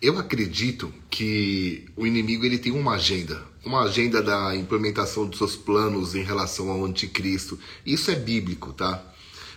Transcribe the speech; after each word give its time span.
Eu 0.00 0.16
acredito 0.16 0.94
que 1.10 1.88
o 1.96 2.06
inimigo 2.06 2.44
ele 2.44 2.56
tem 2.56 2.70
uma 2.70 2.92
agenda, 2.92 3.42
uma 3.64 3.82
agenda 3.82 4.22
da 4.22 4.54
implementação 4.54 5.26
dos 5.26 5.38
seus 5.38 5.56
planos 5.56 6.14
em 6.14 6.22
relação 6.22 6.70
ao 6.70 6.84
anticristo. 6.84 7.58
Isso 7.84 8.08
é 8.08 8.14
bíblico, 8.14 8.72
tá? 8.72 9.04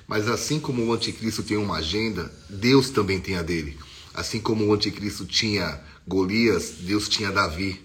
Mas 0.07 0.27
assim 0.27 0.59
como 0.59 0.83
o 0.83 0.93
anticristo 0.93 1.43
tem 1.43 1.57
uma 1.57 1.77
agenda, 1.77 2.33
Deus 2.49 2.89
também 2.89 3.19
tem 3.19 3.37
a 3.37 3.43
dele. 3.43 3.77
Assim 4.15 4.39
como 4.39 4.65
o 4.65 4.73
anticristo 4.73 5.25
tinha 5.25 5.79
Golias, 6.07 6.77
Deus 6.79 7.07
tinha 7.07 7.31
Davi. 7.31 7.79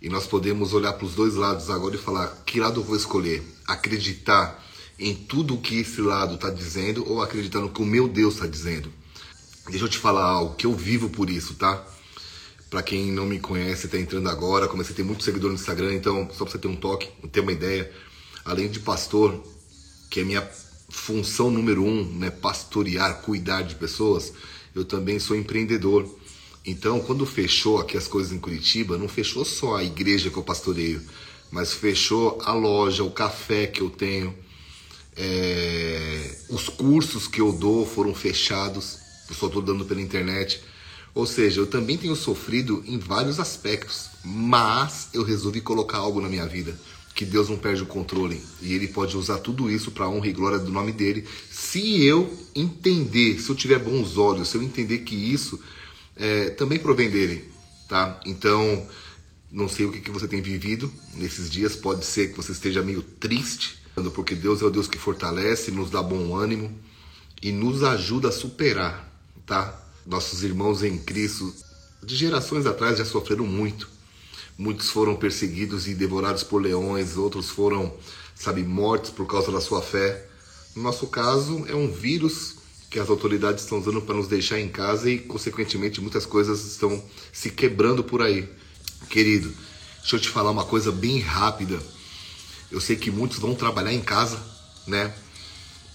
E 0.00 0.08
nós 0.08 0.26
podemos 0.26 0.72
olhar 0.72 0.94
para 0.94 1.06
os 1.06 1.14
dois 1.14 1.34
lados 1.34 1.68
agora 1.68 1.94
e 1.94 1.98
falar: 1.98 2.42
que 2.46 2.58
lado 2.58 2.80
eu 2.80 2.84
vou 2.84 2.96
escolher? 2.96 3.42
Acreditar 3.66 4.64
em 4.98 5.14
tudo 5.14 5.54
o 5.54 5.60
que 5.60 5.80
esse 5.80 6.00
lado 6.00 6.36
está 6.36 6.48
dizendo 6.48 7.06
ou 7.06 7.20
acreditar 7.20 7.60
no 7.60 7.68
que 7.68 7.82
o 7.82 7.86
meu 7.86 8.08
Deus 8.08 8.34
está 8.34 8.46
dizendo? 8.46 8.90
Deixa 9.68 9.84
eu 9.84 9.88
te 9.88 9.98
falar 9.98 10.24
algo 10.24 10.56
que 10.56 10.66
eu 10.66 10.74
vivo 10.74 11.08
por 11.08 11.30
isso, 11.30 11.54
tá? 11.54 11.86
Para 12.68 12.82
quem 12.82 13.12
não 13.12 13.24
me 13.24 13.38
conhece, 13.38 13.86
está 13.86 13.96
entrando 13.96 14.28
agora, 14.28 14.66
comecei 14.66 14.92
a 14.92 14.96
ter 14.96 15.04
muito 15.04 15.22
seguidor 15.22 15.50
no 15.50 15.54
Instagram, 15.54 15.94
então 15.94 16.28
só 16.32 16.44
para 16.44 16.52
você 16.52 16.58
ter 16.58 16.68
um 16.68 16.74
toque, 16.74 17.08
ter 17.30 17.40
uma 17.40 17.52
ideia, 17.52 17.90
além 18.44 18.68
de 18.68 18.80
pastor, 18.80 19.40
que 20.10 20.20
é 20.20 20.24
minha 20.24 20.42
função 20.88 21.48
número 21.48 21.84
um, 21.84 22.04
né, 22.18 22.28
pastorear, 22.30 23.22
cuidar 23.22 23.62
de 23.62 23.76
pessoas, 23.76 24.32
eu 24.74 24.84
também 24.84 25.20
sou 25.20 25.36
empreendedor. 25.36 26.08
Então, 26.64 27.00
quando 27.00 27.24
fechou 27.24 27.78
aqui 27.78 27.96
as 27.96 28.08
coisas 28.08 28.32
em 28.32 28.38
Curitiba, 28.38 28.98
não 28.98 29.08
fechou 29.08 29.44
só 29.44 29.76
a 29.76 29.84
igreja 29.84 30.28
que 30.28 30.36
eu 30.36 30.42
pastoreio, 30.42 31.00
mas 31.52 31.72
fechou 31.72 32.40
a 32.44 32.52
loja, 32.52 33.04
o 33.04 33.10
café 33.10 33.66
que 33.66 33.80
eu 33.80 33.90
tenho, 33.90 34.34
é, 35.16 36.36
os 36.48 36.68
cursos 36.68 37.28
que 37.28 37.40
eu 37.40 37.52
dou 37.52 37.86
foram 37.86 38.14
fechados 38.14 39.01
só 39.30 39.46
estou 39.46 39.62
dando 39.62 39.84
pela 39.84 40.00
internet. 40.00 40.62
Ou 41.14 41.26
seja, 41.26 41.60
eu 41.60 41.66
também 41.66 41.98
tenho 41.98 42.16
sofrido 42.16 42.82
em 42.86 42.98
vários 42.98 43.38
aspectos, 43.38 44.08
mas 44.24 45.08
eu 45.12 45.22
resolvi 45.22 45.60
colocar 45.60 45.98
algo 45.98 46.20
na 46.20 46.28
minha 46.28 46.46
vida 46.46 46.74
que 47.14 47.24
Deus 47.24 47.48
não 47.48 47.58
perde 47.58 47.82
o 47.82 47.86
controle 47.86 48.40
e 48.60 48.72
Ele 48.74 48.88
pode 48.88 49.16
usar 49.16 49.38
tudo 49.38 49.70
isso 49.70 49.90
para 49.90 50.08
honra 50.08 50.28
e 50.28 50.32
glória 50.32 50.58
do 50.58 50.70
nome 50.70 50.92
dele. 50.92 51.26
Se 51.50 52.02
eu 52.04 52.32
entender, 52.54 53.38
se 53.38 53.50
eu 53.50 53.54
tiver 53.54 53.78
bons 53.78 54.16
olhos, 54.16 54.48
se 54.48 54.56
eu 54.56 54.62
entender 54.62 54.98
que 54.98 55.14
isso 55.14 55.60
é, 56.16 56.50
também 56.50 56.78
provém 56.78 57.10
dele, 57.10 57.50
tá? 57.88 58.18
Então, 58.24 58.86
não 59.50 59.68
sei 59.68 59.84
o 59.86 59.92
que, 59.92 60.00
que 60.00 60.10
você 60.10 60.26
tem 60.26 60.40
vivido 60.40 60.90
nesses 61.14 61.50
dias. 61.50 61.76
Pode 61.76 62.04
ser 62.06 62.30
que 62.30 62.36
você 62.36 62.52
esteja 62.52 62.82
meio 62.82 63.02
triste, 63.02 63.78
porque 64.14 64.34
Deus 64.34 64.62
é 64.62 64.64
o 64.64 64.70
Deus 64.70 64.88
que 64.88 64.98
fortalece, 64.98 65.70
nos 65.70 65.90
dá 65.90 66.02
bom 66.02 66.34
ânimo 66.34 66.72
e 67.42 67.52
nos 67.52 67.82
ajuda 67.82 68.28
a 68.28 68.32
superar 68.32 69.11
tá? 69.52 69.78
Nossos 70.06 70.42
irmãos 70.42 70.82
em 70.82 70.96
Cristo 70.96 71.54
de 72.02 72.16
gerações 72.16 72.64
atrás 72.64 72.96
já 72.96 73.04
sofreram 73.04 73.44
muito. 73.46 73.86
Muitos 74.56 74.88
foram 74.88 75.14
perseguidos 75.14 75.86
e 75.86 75.94
devorados 75.94 76.42
por 76.42 76.62
leões, 76.62 77.18
outros 77.18 77.50
foram, 77.50 77.94
sabe, 78.34 78.62
mortos 78.62 79.10
por 79.10 79.26
causa 79.26 79.52
da 79.52 79.60
sua 79.60 79.82
fé. 79.82 80.26
No 80.74 80.82
nosso 80.82 81.06
caso, 81.06 81.66
é 81.68 81.74
um 81.74 81.92
vírus 81.92 82.54
que 82.88 82.98
as 82.98 83.10
autoridades 83.10 83.64
estão 83.64 83.78
usando 83.78 84.00
para 84.00 84.14
nos 84.14 84.26
deixar 84.26 84.58
em 84.58 84.70
casa 84.70 85.10
e, 85.10 85.18
consequentemente, 85.18 86.00
muitas 86.00 86.24
coisas 86.24 86.64
estão 86.64 87.04
se 87.30 87.50
quebrando 87.50 88.02
por 88.02 88.22
aí. 88.22 88.48
Querido, 89.10 89.52
deixa 90.00 90.16
eu 90.16 90.20
te 90.20 90.30
falar 90.30 90.50
uma 90.50 90.64
coisa 90.64 90.90
bem 90.90 91.20
rápida. 91.20 91.78
Eu 92.70 92.80
sei 92.80 92.96
que 92.96 93.10
muitos 93.10 93.38
vão 93.38 93.54
trabalhar 93.54 93.92
em 93.92 94.00
casa, 94.00 94.42
né? 94.86 95.14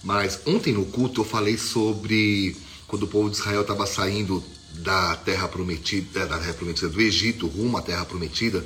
Mas 0.04 0.42
ontem 0.46 0.72
no 0.72 0.86
culto 0.86 1.22
eu 1.22 1.24
falei 1.24 1.58
sobre 1.58 2.56
quando 2.88 3.04
o 3.04 3.08
povo 3.08 3.30
de 3.30 3.36
Israel 3.36 3.60
estava 3.60 3.86
saindo 3.86 4.42
da 4.72 5.14
terra 5.16 5.46
prometida, 5.46 6.26
da 6.26 6.38
terra 6.38 6.54
prometida 6.54 6.88
do 6.88 7.00
Egito 7.00 7.46
rumo 7.46 7.76
à 7.76 7.82
terra 7.82 8.04
prometida, 8.04 8.64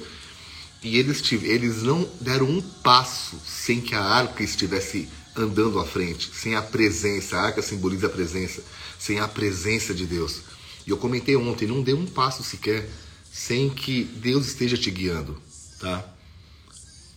e 0.83 0.97
eles, 0.97 1.23
eles 1.33 1.83
não 1.83 2.09
deram 2.21 2.47
um 2.47 2.61
passo 2.61 3.37
sem 3.45 3.81
que 3.81 3.95
a 3.95 4.03
arca 4.03 4.43
estivesse 4.43 5.09
andando 5.37 5.79
à 5.79 5.85
frente, 5.85 6.31
sem 6.35 6.55
a 6.55 6.63
presença, 6.63 7.37
a 7.37 7.43
arca 7.43 7.63
simboliza 7.63 8.07
a 8.07 8.11
presença, 8.11 8.63
sem 8.99 9.19
a 9.19 9.27
presença 9.27 9.93
de 9.93 10.07
Deus. 10.07 10.43
E 10.87 10.91
eu 10.91 10.97
comentei 10.97 11.37
ontem, 11.37 11.67
não 11.67 11.83
dê 11.83 11.93
um 11.93 12.07
passo 12.07 12.43
sequer 12.43 12.89
sem 13.33 13.71
que 13.71 14.05
Deus 14.05 14.47
esteja 14.47 14.77
te 14.77 14.91
guiando, 14.91 15.41
tá? 15.81 16.05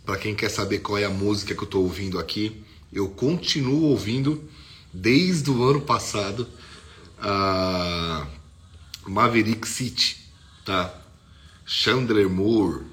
Para 0.05 0.17
quem 0.17 0.35
quer 0.35 0.49
saber 0.49 0.79
qual 0.79 0.97
é 0.97 1.03
a 1.03 1.09
música 1.09 1.53
que 1.53 1.61
eu 1.61 1.65
estou 1.65 1.83
ouvindo 1.83 2.19
aqui, 2.19 2.63
eu 2.93 3.09
continuo 3.09 3.83
ouvindo 3.85 4.47
desde 4.93 5.49
o 5.49 5.63
ano 5.63 5.81
passado 5.81 6.47
a 7.19 8.27
Maverick 9.07 9.67
City, 9.67 10.17
tá? 10.65 10.93
Chandler 11.65 12.29
Moore, 12.29 12.85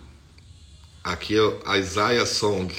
aqui 1.03 1.37
é 1.37 1.61
a 1.67 1.79
Isaiah 1.79 2.27
Song. 2.27 2.73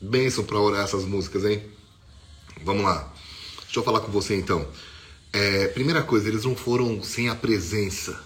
Benção 0.00 0.44
para 0.44 0.60
orar 0.60 0.84
essas 0.84 1.04
músicas, 1.04 1.44
hein? 1.44 1.62
Vamos 2.62 2.84
lá. 2.84 3.12
Deixa 3.62 3.78
eu 3.80 3.84
falar 3.84 4.00
com 4.00 4.10
você 4.10 4.36
então. 4.36 4.66
É, 5.32 5.68
primeira 5.68 6.02
coisa, 6.02 6.28
eles 6.28 6.44
não 6.44 6.56
foram 6.56 7.02
sem 7.02 7.28
a 7.28 7.34
presença. 7.34 8.18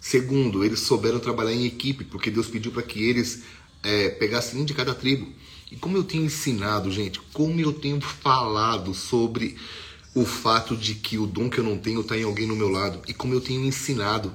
Segundo, 0.00 0.64
eles 0.64 0.80
souberam 0.80 1.20
trabalhar 1.20 1.52
em 1.52 1.66
equipe, 1.66 2.04
porque 2.04 2.30
Deus 2.30 2.48
pediu 2.48 2.72
para 2.72 2.82
que 2.82 3.02
eles 3.02 3.42
é, 3.82 4.08
pegassem 4.08 4.60
um 4.60 4.64
de 4.64 4.72
cada 4.72 4.94
tribo. 4.94 5.30
E 5.70 5.76
como 5.76 5.96
eu 5.96 6.02
tenho 6.02 6.24
ensinado, 6.24 6.90
gente, 6.90 7.20
como 7.32 7.60
eu 7.60 7.72
tenho 7.72 8.00
falado 8.00 8.94
sobre 8.94 9.56
o 10.14 10.24
fato 10.24 10.76
de 10.76 10.94
que 10.94 11.18
o 11.18 11.26
dom 11.26 11.48
que 11.48 11.58
eu 11.58 11.64
não 11.64 11.78
tenho 11.78 12.00
está 12.00 12.16
em 12.16 12.24
alguém 12.24 12.46
no 12.46 12.56
meu 12.56 12.68
lado 12.68 13.00
e 13.06 13.14
como 13.14 13.34
eu 13.34 13.40
tenho 13.40 13.64
ensinado. 13.64 14.34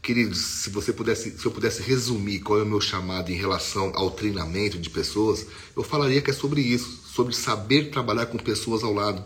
Queridos, 0.00 0.38
se 0.38 0.70
você 0.70 0.92
pudesse, 0.92 1.38
se 1.38 1.44
eu 1.44 1.50
pudesse 1.50 1.80
resumir 1.82 2.40
qual 2.40 2.58
é 2.58 2.62
o 2.62 2.66
meu 2.66 2.80
chamado 2.80 3.30
em 3.30 3.36
relação 3.36 3.92
ao 3.94 4.10
treinamento 4.10 4.78
de 4.78 4.90
pessoas, 4.90 5.46
eu 5.76 5.82
falaria 5.82 6.20
que 6.20 6.30
é 6.30 6.34
sobre 6.34 6.60
isso, 6.60 7.02
sobre 7.06 7.34
saber 7.34 7.90
trabalhar 7.90 8.26
com 8.26 8.38
pessoas 8.38 8.82
ao 8.82 8.92
lado. 8.92 9.24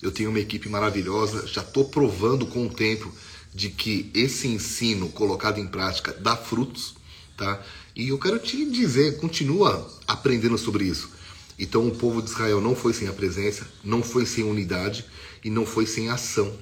Eu 0.00 0.12
tenho 0.12 0.30
uma 0.30 0.38
equipe 0.38 0.68
maravilhosa, 0.68 1.46
já 1.46 1.62
estou 1.62 1.86
provando 1.86 2.46
com 2.46 2.66
o 2.66 2.70
tempo 2.70 3.12
de 3.54 3.68
que 3.68 4.10
esse 4.14 4.48
ensino 4.48 5.08
colocado 5.08 5.58
em 5.58 5.66
prática 5.66 6.12
dá 6.12 6.36
frutos, 6.36 6.94
tá? 7.36 7.60
E 7.94 8.08
eu 8.08 8.18
quero 8.18 8.38
te 8.38 8.64
dizer, 8.64 9.18
continua 9.18 9.88
aprendendo 10.06 10.56
sobre 10.56 10.84
isso. 10.84 11.10
Então 11.58 11.86
o 11.86 11.94
povo 11.94 12.22
de 12.22 12.30
Israel 12.30 12.60
não 12.60 12.74
foi 12.74 12.92
sem 12.92 13.08
a 13.08 13.12
presença, 13.12 13.66
não 13.84 14.02
foi 14.02 14.26
sem 14.26 14.44
unidade 14.44 15.04
e 15.44 15.50
não 15.50 15.66
foi 15.66 15.86
sem 15.86 16.08
ação. 16.08 16.52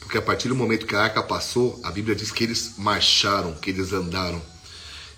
Porque 0.00 0.18
a 0.18 0.22
partir 0.22 0.48
do 0.48 0.56
momento 0.56 0.86
que 0.86 0.94
a 0.96 1.02
arca 1.02 1.22
passou, 1.22 1.78
a 1.84 1.90
Bíblia 1.90 2.16
diz 2.16 2.32
que 2.32 2.42
eles 2.42 2.74
marcharam, 2.78 3.54
que 3.54 3.70
eles 3.70 3.92
andaram. 3.92 4.42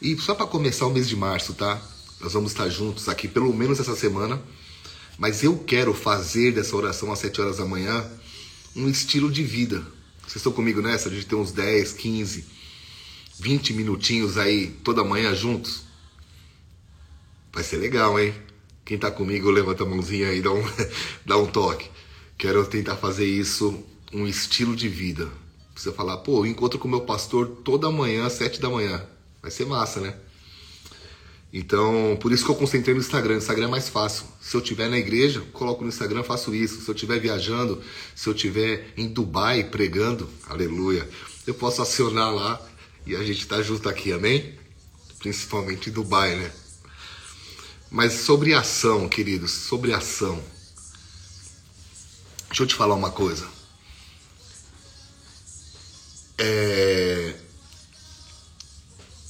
E 0.00 0.16
só 0.18 0.34
para 0.34 0.46
começar 0.46 0.86
o 0.86 0.90
mês 0.90 1.08
de 1.08 1.16
março, 1.16 1.54
tá? 1.54 1.80
Nós 2.20 2.32
vamos 2.32 2.52
estar 2.52 2.68
juntos 2.68 3.08
aqui 3.08 3.26
pelo 3.26 3.54
menos 3.54 3.80
essa 3.80 3.96
semana. 3.96 4.42
Mas 5.18 5.42
eu 5.42 5.58
quero 5.58 5.94
fazer 5.94 6.52
dessa 6.52 6.74
oração 6.76 7.12
às 7.12 7.20
7 7.20 7.40
horas 7.40 7.56
da 7.58 7.64
manhã 7.64 8.04
um 8.74 8.88
estilo 8.88 9.30
de 9.30 9.42
vida. 9.42 9.80
Vocês 10.22 10.36
estão 10.36 10.52
comigo 10.52 10.80
nessa? 10.80 11.08
A 11.08 11.12
gente 11.12 11.26
tem 11.26 11.38
uns 11.38 11.52
10, 11.52 11.92
15, 11.92 12.44
20 13.38 13.72
minutinhos 13.74 14.38
aí 14.38 14.68
toda 14.82 15.04
manhã 15.04 15.34
juntos. 15.34 15.82
Vai 17.52 17.62
ser 17.62 17.76
legal, 17.76 18.18
hein? 18.18 18.34
Quem 18.84 18.96
está 18.96 19.10
comigo, 19.10 19.50
levanta 19.50 19.84
a 19.84 19.86
mãozinha 19.86 20.28
aí, 20.28 20.42
dá 20.42 20.52
um, 20.52 20.62
dá 21.24 21.36
um 21.36 21.46
toque. 21.46 21.88
Quero 22.36 22.66
tentar 22.66 22.96
fazer 22.96 23.26
isso 23.26 23.82
um 24.12 24.26
estilo 24.26 24.74
de 24.74 24.88
vida. 24.88 25.28
Você 25.74 25.92
falar, 25.92 26.18
pô, 26.18 26.44
eu 26.44 26.46
encontro 26.46 26.78
com 26.78 26.88
meu 26.88 27.02
pastor 27.02 27.46
toda 27.64 27.90
manhã, 27.90 28.26
às 28.26 28.34
sete 28.34 28.60
da 28.60 28.68
manhã. 28.68 29.04
Vai 29.40 29.50
ser 29.50 29.64
massa, 29.66 30.00
né? 30.00 30.14
Então, 31.52 32.16
por 32.20 32.32
isso 32.32 32.44
que 32.44 32.50
eu 32.50 32.54
concentrei 32.54 32.94
no 32.94 33.00
Instagram. 33.00 33.36
Instagram 33.36 33.66
é 33.66 33.70
mais 33.70 33.88
fácil. 33.88 34.24
Se 34.40 34.56
eu 34.56 34.60
estiver 34.60 34.88
na 34.88 34.98
igreja, 34.98 35.42
coloco 35.52 35.82
no 35.82 35.88
Instagram, 35.88 36.22
faço 36.22 36.54
isso. 36.54 36.80
Se 36.80 36.88
eu 36.88 36.94
estiver 36.94 37.20
viajando, 37.20 37.82
se 38.14 38.28
eu 38.28 38.34
estiver 38.34 38.92
em 38.96 39.08
Dubai 39.08 39.64
pregando, 39.64 40.28
aleluia, 40.48 41.06
eu 41.46 41.52
posso 41.52 41.82
acionar 41.82 42.32
lá 42.32 42.60
e 43.06 43.14
a 43.14 43.22
gente 43.22 43.46
tá 43.46 43.60
junto 43.60 43.88
aqui, 43.88 44.12
amém? 44.12 44.54
Principalmente 45.18 45.90
em 45.90 45.92
Dubai, 45.92 46.36
né? 46.36 46.50
Mas 47.92 48.14
sobre 48.14 48.54
ação, 48.54 49.06
queridos, 49.06 49.50
sobre 49.50 49.92
ação. 49.92 50.42
Deixa 52.48 52.62
eu 52.62 52.66
te 52.66 52.74
falar 52.74 52.94
uma 52.94 53.10
coisa. 53.10 53.46
É... 56.38 57.34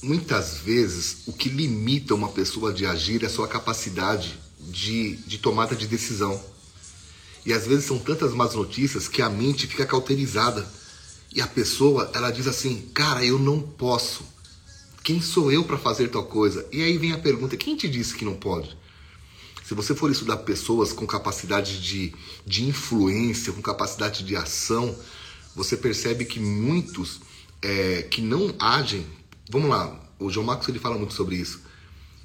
Muitas 0.01 0.59
vezes 0.59 1.27
o 1.27 1.33
que 1.33 1.49
limita 1.49 2.15
uma 2.15 2.29
pessoa 2.29 2.71
de 2.71 2.85
agir 2.85 3.21
é 3.23 3.25
a 3.25 3.29
sua 3.29 3.49
capacidade 3.49 4.39
de, 4.57 5.17
de 5.17 5.39
tomada 5.39 5.75
de 5.75 5.85
decisão. 5.85 6.41
E 7.45 7.51
às 7.51 7.67
vezes 7.67 7.83
são 7.83 7.99
tantas 7.99 8.33
más 8.33 8.53
notícias 8.55 9.09
que 9.09 9.21
a 9.21 9.29
mente 9.29 9.67
fica 9.67 9.85
cauterizada. 9.85 10.65
E 11.35 11.41
a 11.41 11.47
pessoa, 11.47 12.09
ela 12.13 12.31
diz 12.31 12.47
assim: 12.47 12.89
"Cara, 12.93 13.25
eu 13.25 13.37
não 13.37 13.59
posso. 13.59 14.23
Quem 15.03 15.21
sou 15.21 15.51
eu 15.51 15.65
para 15.65 15.77
fazer 15.77 16.07
tal 16.07 16.23
coisa? 16.23 16.65
E 16.71 16.81
aí 16.81 16.97
vem 16.97 17.11
a 17.11 17.17
pergunta: 17.17 17.57
quem 17.57 17.75
te 17.75 17.89
disse 17.89 18.15
que 18.15 18.23
não 18.23 18.35
pode? 18.35 18.77
Se 19.63 19.73
você 19.73 19.93
for 19.93 20.09
estudar 20.09 20.37
pessoas 20.37 20.93
com 20.93 21.05
capacidade 21.05 21.81
de, 21.81 22.13
de 22.45 22.63
influência, 22.63 23.51
com 23.51 23.61
capacidade 23.61 24.23
de 24.23 24.35
ação, 24.35 24.95
você 25.55 25.75
percebe 25.75 26.25
que 26.25 26.39
muitos 26.39 27.21
é, 27.61 28.03
que 28.03 28.21
não 28.21 28.53
agem. 28.59 29.05
Vamos 29.49 29.69
lá, 29.69 29.99
o 30.19 30.29
João 30.29 30.45
Marcos 30.45 30.67
ele 30.69 30.79
fala 30.79 30.97
muito 30.97 31.13
sobre 31.13 31.35
isso. 31.35 31.61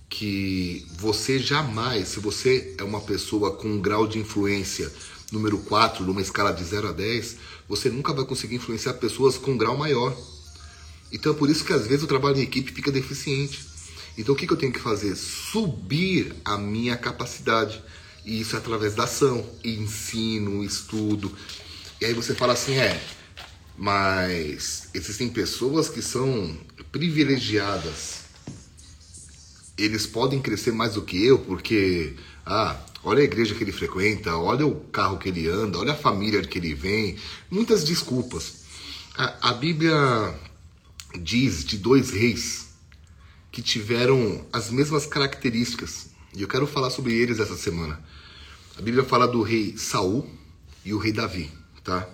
Que 0.08 0.86
você 0.96 1.38
jamais, 1.38 2.08
se 2.08 2.20
você 2.20 2.74
é 2.78 2.84
uma 2.84 3.00
pessoa 3.00 3.52
com 3.52 3.68
um 3.68 3.80
grau 3.80 4.06
de 4.06 4.18
influência 4.18 4.92
número 5.30 5.58
4, 5.58 6.04
numa 6.04 6.22
escala 6.22 6.52
de 6.52 6.64
0 6.64 6.88
a 6.88 6.92
10, 6.92 7.36
você 7.68 7.90
nunca 7.90 8.12
vai 8.12 8.24
conseguir 8.24 8.56
influenciar 8.56 8.94
pessoas 8.94 9.36
com 9.36 9.52
um 9.52 9.58
grau 9.58 9.76
maior. 9.76 10.16
Então 11.12 11.32
é 11.32 11.34
por 11.34 11.48
isso 11.48 11.64
que 11.64 11.72
às 11.72 11.86
vezes 11.86 12.04
o 12.04 12.06
trabalho 12.06 12.38
em 12.38 12.42
equipe 12.42 12.72
fica 12.72 12.92
deficiente. 12.92 13.66
Então 14.16 14.34
o 14.34 14.36
que, 14.36 14.46
que 14.46 14.52
eu 14.52 14.56
tenho 14.56 14.72
que 14.72 14.80
fazer? 14.80 15.14
Subir 15.16 16.34
a 16.44 16.58
minha 16.58 16.96
capacidade. 16.96 17.82
E 18.24 18.40
isso 18.40 18.56
é 18.56 18.58
através 18.58 18.94
da 18.94 19.04
ação, 19.04 19.48
ensino, 19.64 20.62
estudo. 20.62 21.32
E 22.00 22.04
aí 22.04 22.12
você 22.12 22.34
fala 22.34 22.52
assim, 22.52 22.76
é, 22.76 23.00
mas 23.76 24.88
existem 24.92 25.28
pessoas 25.28 25.88
que 25.88 26.02
são 26.02 26.56
privilegiadas. 26.90 28.24
Eles 29.78 30.06
podem 30.06 30.40
crescer 30.40 30.72
mais 30.72 30.94
do 30.94 31.02
que 31.02 31.24
eu, 31.24 31.38
porque, 31.38 32.14
ah, 32.44 32.76
olha 33.04 33.20
a 33.20 33.24
igreja 33.24 33.54
que 33.54 33.62
ele 33.62 33.72
frequenta, 33.72 34.36
olha 34.36 34.66
o 34.66 34.74
carro 34.74 35.16
que 35.16 35.28
ele 35.28 35.48
anda, 35.48 35.78
olha 35.78 35.92
a 35.92 35.96
família 35.96 36.42
que 36.42 36.58
ele 36.58 36.74
vem. 36.74 37.16
Muitas 37.48 37.84
desculpas. 37.84 38.64
A, 39.16 39.50
a 39.50 39.52
Bíblia 39.54 40.34
diz 41.14 41.64
de 41.64 41.78
dois 41.78 42.10
reis 42.10 42.68
que 43.50 43.62
tiveram 43.62 44.46
as 44.52 44.70
mesmas 44.70 45.06
características. 45.06 46.10
E 46.34 46.42
eu 46.42 46.48
quero 46.48 46.66
falar 46.66 46.90
sobre 46.90 47.14
eles 47.14 47.40
essa 47.40 47.56
semana. 47.56 48.02
A 48.76 48.82
Bíblia 48.82 49.04
fala 49.04 49.26
do 49.26 49.42
rei 49.42 49.76
Saul 49.76 50.28
e 50.84 50.92
o 50.92 50.98
rei 50.98 51.12
Davi, 51.12 51.50
tá? 51.82 52.08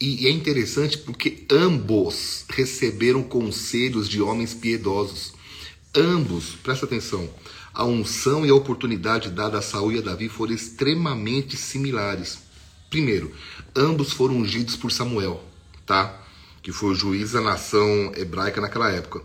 E 0.00 0.26
é 0.26 0.30
interessante 0.30 0.98
porque 0.98 1.44
ambos 1.50 2.44
receberam 2.48 3.22
conselhos 3.22 4.08
de 4.08 4.20
homens 4.20 4.54
piedosos. 4.54 5.32
Ambos, 5.94 6.56
presta 6.62 6.86
atenção, 6.86 7.28
a 7.74 7.84
unção 7.84 8.46
e 8.46 8.50
a 8.50 8.54
oportunidade 8.54 9.30
dada 9.30 9.58
a 9.58 9.62
Saul 9.62 9.92
e 9.92 9.98
a 9.98 10.00
Davi 10.00 10.28
foram 10.28 10.54
extremamente 10.54 11.56
similares. 11.56 12.38
Primeiro, 12.88 13.32
ambos 13.76 14.12
foram 14.12 14.36
ungidos 14.36 14.76
por 14.76 14.90
Samuel, 14.90 15.42
tá? 15.86 16.21
Que 16.62 16.72
foi 16.72 16.92
o 16.92 16.94
juiz 16.94 17.32
da 17.32 17.40
nação 17.40 18.12
hebraica 18.16 18.60
naquela 18.60 18.90
época. 18.90 19.20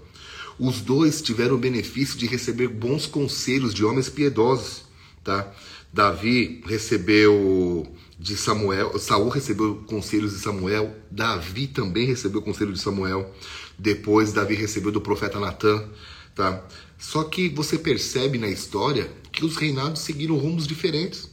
Os 0.60 0.82
dois 0.82 1.22
tiveram 1.22 1.56
o 1.56 1.60
benefício 1.60 2.18
de 2.18 2.26
receber 2.26 2.68
bons 2.68 3.06
conselhos 3.06 3.74
de 3.74 3.86
homens 3.86 4.10
piedosos, 4.10 4.84
tá? 5.24 5.54
Davi 5.94 6.64
recebeu 6.66 7.88
de 8.20 8.36
Samuel, 8.36 8.98
Saul 8.98 9.30
recebeu 9.30 9.84
conselhos 9.88 10.34
de 10.34 10.40
Samuel, 10.40 10.96
Davi 11.12 11.68
também 11.68 12.06
recebeu 12.06 12.42
conselho 12.42 12.74
de 12.74 12.80
Samuel. 12.80 13.32
Depois 13.78 14.34
Davi 14.34 14.56
recebeu 14.56 14.92
do 14.92 15.00
profeta 15.00 15.40
Natan, 15.40 15.88
tá? 16.34 16.66
Só 16.98 17.24
que 17.24 17.50
você 17.50 17.78
percebe 17.78 18.40
na 18.40 18.48
história 18.48 19.12
que 19.32 19.46
os 19.46 19.56
reinados 19.56 20.02
seguiram 20.02 20.36
rumos 20.38 20.66
diferentes. 20.66 21.30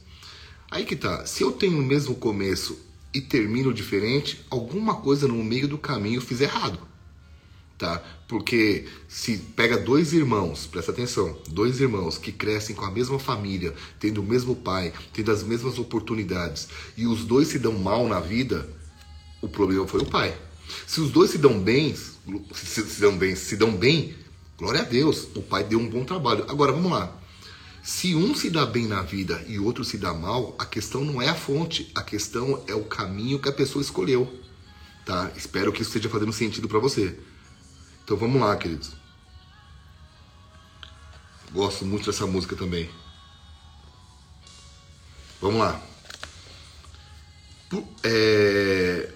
Aí 0.69 0.85
que 0.85 0.95
tá. 0.95 1.25
Se 1.25 1.41
eu 1.43 1.51
tenho 1.51 1.79
o 1.79 1.83
mesmo 1.83 2.15
começo 2.15 2.77
e 3.15 3.21
termino 3.21 3.73
diferente, 3.73 4.45
alguma 4.49 4.95
coisa 4.95 5.27
no 5.27 5.43
meio 5.43 5.67
do 5.67 5.77
caminho 5.77 6.21
fiz 6.21 6.41
errado 6.41 6.79
tá? 7.77 8.01
Porque 8.27 8.85
se 9.07 9.37
pega 9.37 9.77
dois 9.77 10.13
irmãos, 10.13 10.65
presta 10.65 10.91
atenção, 10.91 11.37
dois 11.49 11.79
irmãos 11.79 12.17
que 12.17 12.31
crescem 12.31 12.75
com 12.75 12.85
a 12.85 12.91
mesma 12.91 13.19
família, 13.19 13.73
tendo 13.99 14.21
o 14.21 14.23
mesmo 14.23 14.55
pai, 14.55 14.93
tendo 15.13 15.31
as 15.31 15.43
mesmas 15.43 15.77
oportunidades, 15.77 16.67
e 16.97 17.05
os 17.05 17.25
dois 17.25 17.47
se 17.49 17.59
dão 17.59 17.73
mal 17.73 18.07
na 18.07 18.19
vida, 18.19 18.67
o 19.41 19.47
problema 19.47 19.87
foi 19.87 20.01
o 20.01 20.05
pai. 20.05 20.35
Se 20.87 20.99
os 20.99 21.11
dois 21.11 21.29
se 21.29 21.37
dão 21.37 21.59
bem, 21.59 21.95
se, 21.95 22.83
se 22.83 23.01
dão 23.01 23.17
bem, 23.17 23.35
se 23.35 23.55
dão 23.55 23.75
bem, 23.75 24.15
glória 24.57 24.81
a 24.81 24.85
Deus, 24.85 25.27
o 25.35 25.41
pai 25.41 25.63
deu 25.63 25.79
um 25.79 25.87
bom 25.87 26.03
trabalho. 26.03 26.45
Agora 26.47 26.71
vamos 26.71 26.91
lá. 26.91 27.15
Se 27.85 28.15
um 28.15 28.33
se 28.33 28.49
dá 28.49 28.65
bem 28.65 28.87
na 28.87 29.03
vida 29.03 29.45
e 29.47 29.59
o 29.59 29.63
outro 29.63 29.85
se 29.85 29.95
dá 29.95 30.11
mal, 30.11 30.55
a 30.57 30.65
questão 30.65 31.05
não 31.05 31.21
é 31.21 31.29
a 31.29 31.35
fonte, 31.35 31.91
a 31.93 32.01
questão 32.01 32.63
é 32.65 32.73
o 32.73 32.83
caminho 32.83 33.37
que 33.37 33.47
a 33.47 33.53
pessoa 33.53 33.79
escolheu. 33.79 34.41
Tá? 35.05 35.31
Espero 35.37 35.71
que 35.71 35.83
isso 35.83 35.89
esteja 35.91 36.09
fazendo 36.09 36.33
sentido 36.33 36.67
para 36.67 36.79
você. 36.79 37.15
Então 38.03 38.17
vamos 38.17 38.41
lá, 38.41 38.57
queridos. 38.57 38.93
Gosto 41.53 41.85
muito 41.85 42.07
dessa 42.07 42.25
música 42.25 42.55
também. 42.55 42.89
Vamos 45.39 45.59
lá. 45.59 45.79
É... 48.01 49.13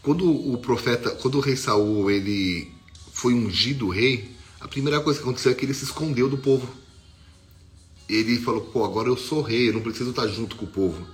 Quando 0.00 0.30
o 0.30 0.58
profeta, 0.58 1.10
quando 1.16 1.38
o 1.38 1.40
rei 1.40 1.56
Saul 1.56 2.08
ele 2.08 2.72
foi 3.12 3.34
ungido 3.34 3.88
rei, 3.88 4.32
a 4.60 4.68
primeira 4.68 5.00
coisa 5.00 5.18
que 5.18 5.24
aconteceu 5.24 5.50
é 5.50 5.56
que 5.56 5.64
ele 5.64 5.74
se 5.74 5.82
escondeu 5.82 6.28
do 6.28 6.38
povo. 6.38 6.86
Ele 8.08 8.38
falou: 8.38 8.62
pô, 8.62 8.84
agora 8.84 9.08
eu 9.08 9.16
sou 9.16 9.42
rei, 9.42 9.68
eu 9.68 9.74
não 9.74 9.82
preciso 9.82 10.10
estar 10.10 10.26
junto 10.28 10.56
com 10.56 10.64
o 10.64 10.68
povo. 10.68 11.06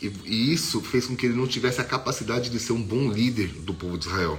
E, 0.00 0.12
e 0.24 0.52
isso 0.52 0.80
fez 0.80 1.06
com 1.06 1.16
que 1.16 1.26
ele 1.26 1.36
não 1.36 1.46
tivesse 1.46 1.80
a 1.80 1.84
capacidade 1.84 2.50
de 2.50 2.58
ser 2.58 2.72
um 2.72 2.82
bom 2.82 3.10
líder 3.10 3.48
do 3.48 3.74
povo 3.74 3.98
de 3.98 4.06
Israel. 4.06 4.38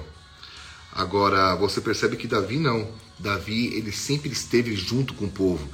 Agora, 0.91 1.55
você 1.55 1.79
percebe 1.79 2.17
que 2.17 2.27
Davi 2.27 2.57
não. 2.57 2.87
Davi, 3.19 3.73
ele 3.75 3.91
sempre 3.91 4.29
esteve 4.31 4.75
junto 4.75 5.13
com 5.13 5.25
o 5.25 5.29
povo. 5.29 5.67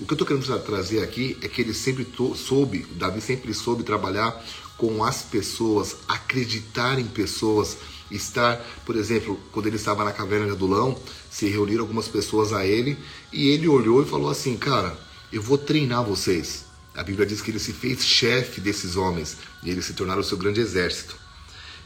O 0.00 0.06
que 0.06 0.12
eu 0.12 0.14
estou 0.14 0.26
querendo 0.26 0.64
trazer 0.64 1.02
aqui 1.02 1.36
é 1.42 1.48
que 1.48 1.60
ele 1.60 1.74
sempre 1.74 2.06
soube, 2.34 2.84
Davi 2.96 3.20
sempre 3.20 3.54
soube 3.54 3.84
trabalhar 3.84 4.44
com 4.76 5.04
as 5.04 5.22
pessoas, 5.22 5.96
acreditar 6.08 6.98
em 6.98 7.06
pessoas, 7.06 7.76
estar, 8.10 8.56
por 8.84 8.96
exemplo, 8.96 9.38
quando 9.52 9.66
ele 9.66 9.76
estava 9.76 10.04
na 10.04 10.12
caverna 10.12 10.46
de 10.46 10.52
Adulão, 10.52 10.98
se 11.30 11.46
reuniram 11.46 11.82
algumas 11.82 12.08
pessoas 12.08 12.52
a 12.52 12.66
ele 12.66 12.98
e 13.32 13.48
ele 13.48 13.68
olhou 13.68 14.02
e 14.02 14.06
falou 14.06 14.30
assim: 14.30 14.56
Cara, 14.56 14.98
eu 15.34 15.42
vou 15.42 15.58
treinar 15.58 16.04
vocês. 16.04 16.64
A 16.94 17.02
Bíblia 17.02 17.26
diz 17.26 17.42
que 17.42 17.50
ele 17.50 17.58
se 17.58 17.72
fez 17.72 18.06
chefe 18.06 18.60
desses 18.60 18.94
homens 18.94 19.36
e 19.64 19.70
eles 19.70 19.84
se 19.84 19.92
tornaram 19.92 20.20
o 20.20 20.24
seu 20.24 20.38
grande 20.38 20.60
exército. 20.60 21.16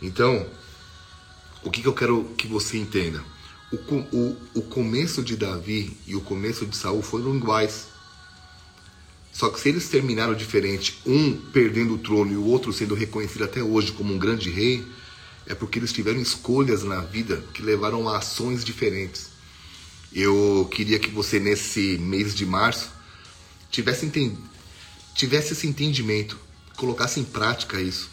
Então, 0.02 0.46
o 1.64 1.70
que, 1.70 1.80
que 1.80 1.88
eu 1.88 1.94
quero 1.94 2.24
que 2.36 2.46
você 2.46 2.76
entenda? 2.76 3.24
O, 3.72 3.76
o, 4.14 4.36
o 4.54 4.62
começo 4.62 5.22
de 5.22 5.34
Davi 5.34 5.96
e 6.06 6.14
o 6.14 6.20
começo 6.20 6.66
de 6.66 6.76
Saul 6.76 7.02
foram 7.02 7.34
iguais. 7.34 7.86
Só 9.32 9.48
que 9.48 9.58
se 9.58 9.70
eles 9.70 9.88
terminaram 9.88 10.34
diferente, 10.34 11.00
um 11.06 11.34
perdendo 11.34 11.94
o 11.94 11.98
trono 11.98 12.32
e 12.32 12.36
o 12.36 12.44
outro 12.44 12.70
sendo 12.70 12.94
reconhecido 12.94 13.44
até 13.44 13.62
hoje 13.62 13.92
como 13.92 14.12
um 14.12 14.18
grande 14.18 14.50
rei, 14.50 14.86
é 15.46 15.54
porque 15.54 15.78
eles 15.78 15.92
tiveram 15.92 16.20
escolhas 16.20 16.82
na 16.82 17.00
vida 17.00 17.42
que 17.54 17.62
levaram 17.62 18.10
a 18.10 18.18
ações 18.18 18.62
diferentes. 18.62 19.30
Eu 20.12 20.68
queria 20.70 20.98
que 20.98 21.10
você, 21.10 21.40
nesse 21.40 21.96
mês 21.98 22.34
de 22.34 22.44
março, 22.44 22.97
tivesse, 23.70 24.10
tivesse 25.14 25.52
esse 25.52 25.66
entendimento, 25.66 26.38
colocasse 26.76 27.20
em 27.20 27.24
prática 27.24 27.80
isso. 27.80 28.10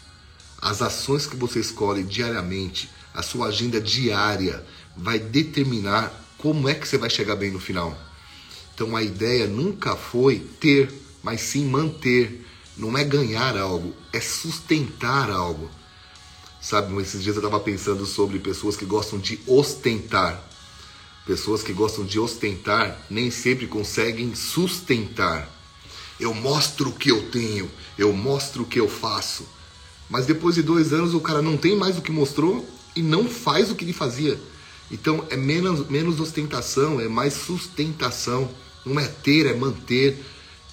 As 0.60 0.82
ações 0.82 1.26
que 1.26 1.36
você 1.36 1.60
escolhe 1.60 2.02
diariamente, 2.02 2.90
a 3.14 3.22
sua 3.22 3.48
agenda 3.48 3.80
diária 3.80 4.64
vai 4.96 5.18
determinar 5.18 6.12
como 6.38 6.68
é 6.68 6.74
que 6.74 6.86
você 6.86 6.98
vai 6.98 7.10
chegar 7.10 7.36
bem 7.36 7.50
no 7.50 7.60
final. 7.60 7.96
Então 8.74 8.94
a 8.94 9.02
ideia 9.02 9.46
nunca 9.46 9.96
foi 9.96 10.40
ter, 10.60 10.92
mas 11.22 11.40
sim 11.40 11.66
manter. 11.66 12.44
Não 12.76 12.96
é 12.96 13.02
ganhar 13.04 13.56
algo, 13.56 13.94
é 14.12 14.20
sustentar 14.20 15.30
algo. 15.30 15.70
Sabe, 16.60 16.94
esses 17.00 17.22
dias 17.22 17.36
eu 17.36 17.42
estava 17.42 17.62
pensando 17.62 18.04
sobre 18.04 18.38
pessoas 18.38 18.76
que 18.76 18.84
gostam 18.84 19.18
de 19.18 19.40
ostentar. 19.46 20.42
Pessoas 21.26 21.60
que 21.60 21.72
gostam 21.72 22.04
de 22.04 22.20
ostentar 22.20 23.04
nem 23.10 23.32
sempre 23.32 23.66
conseguem 23.66 24.32
sustentar. 24.36 25.52
Eu 26.20 26.32
mostro 26.32 26.90
o 26.90 26.92
que 26.92 27.10
eu 27.10 27.30
tenho, 27.30 27.68
eu 27.98 28.12
mostro 28.12 28.62
o 28.62 28.66
que 28.66 28.78
eu 28.78 28.88
faço. 28.88 29.44
Mas 30.08 30.24
depois 30.24 30.54
de 30.54 30.62
dois 30.62 30.92
anos 30.92 31.14
o 31.14 31.20
cara 31.20 31.42
não 31.42 31.56
tem 31.56 31.76
mais 31.76 31.98
o 31.98 32.00
que 32.02 32.12
mostrou 32.12 32.64
e 32.94 33.02
não 33.02 33.28
faz 33.28 33.70
o 33.70 33.74
que 33.74 33.84
ele 33.84 33.92
fazia. 33.92 34.38
Então 34.88 35.26
é 35.28 35.36
menos, 35.36 35.88
menos 35.88 36.20
ostentação, 36.20 37.00
é 37.00 37.08
mais 37.08 37.34
sustentação. 37.34 38.48
Não 38.84 39.00
é 39.00 39.06
ter, 39.06 39.46
é 39.46 39.54
manter. 39.54 40.16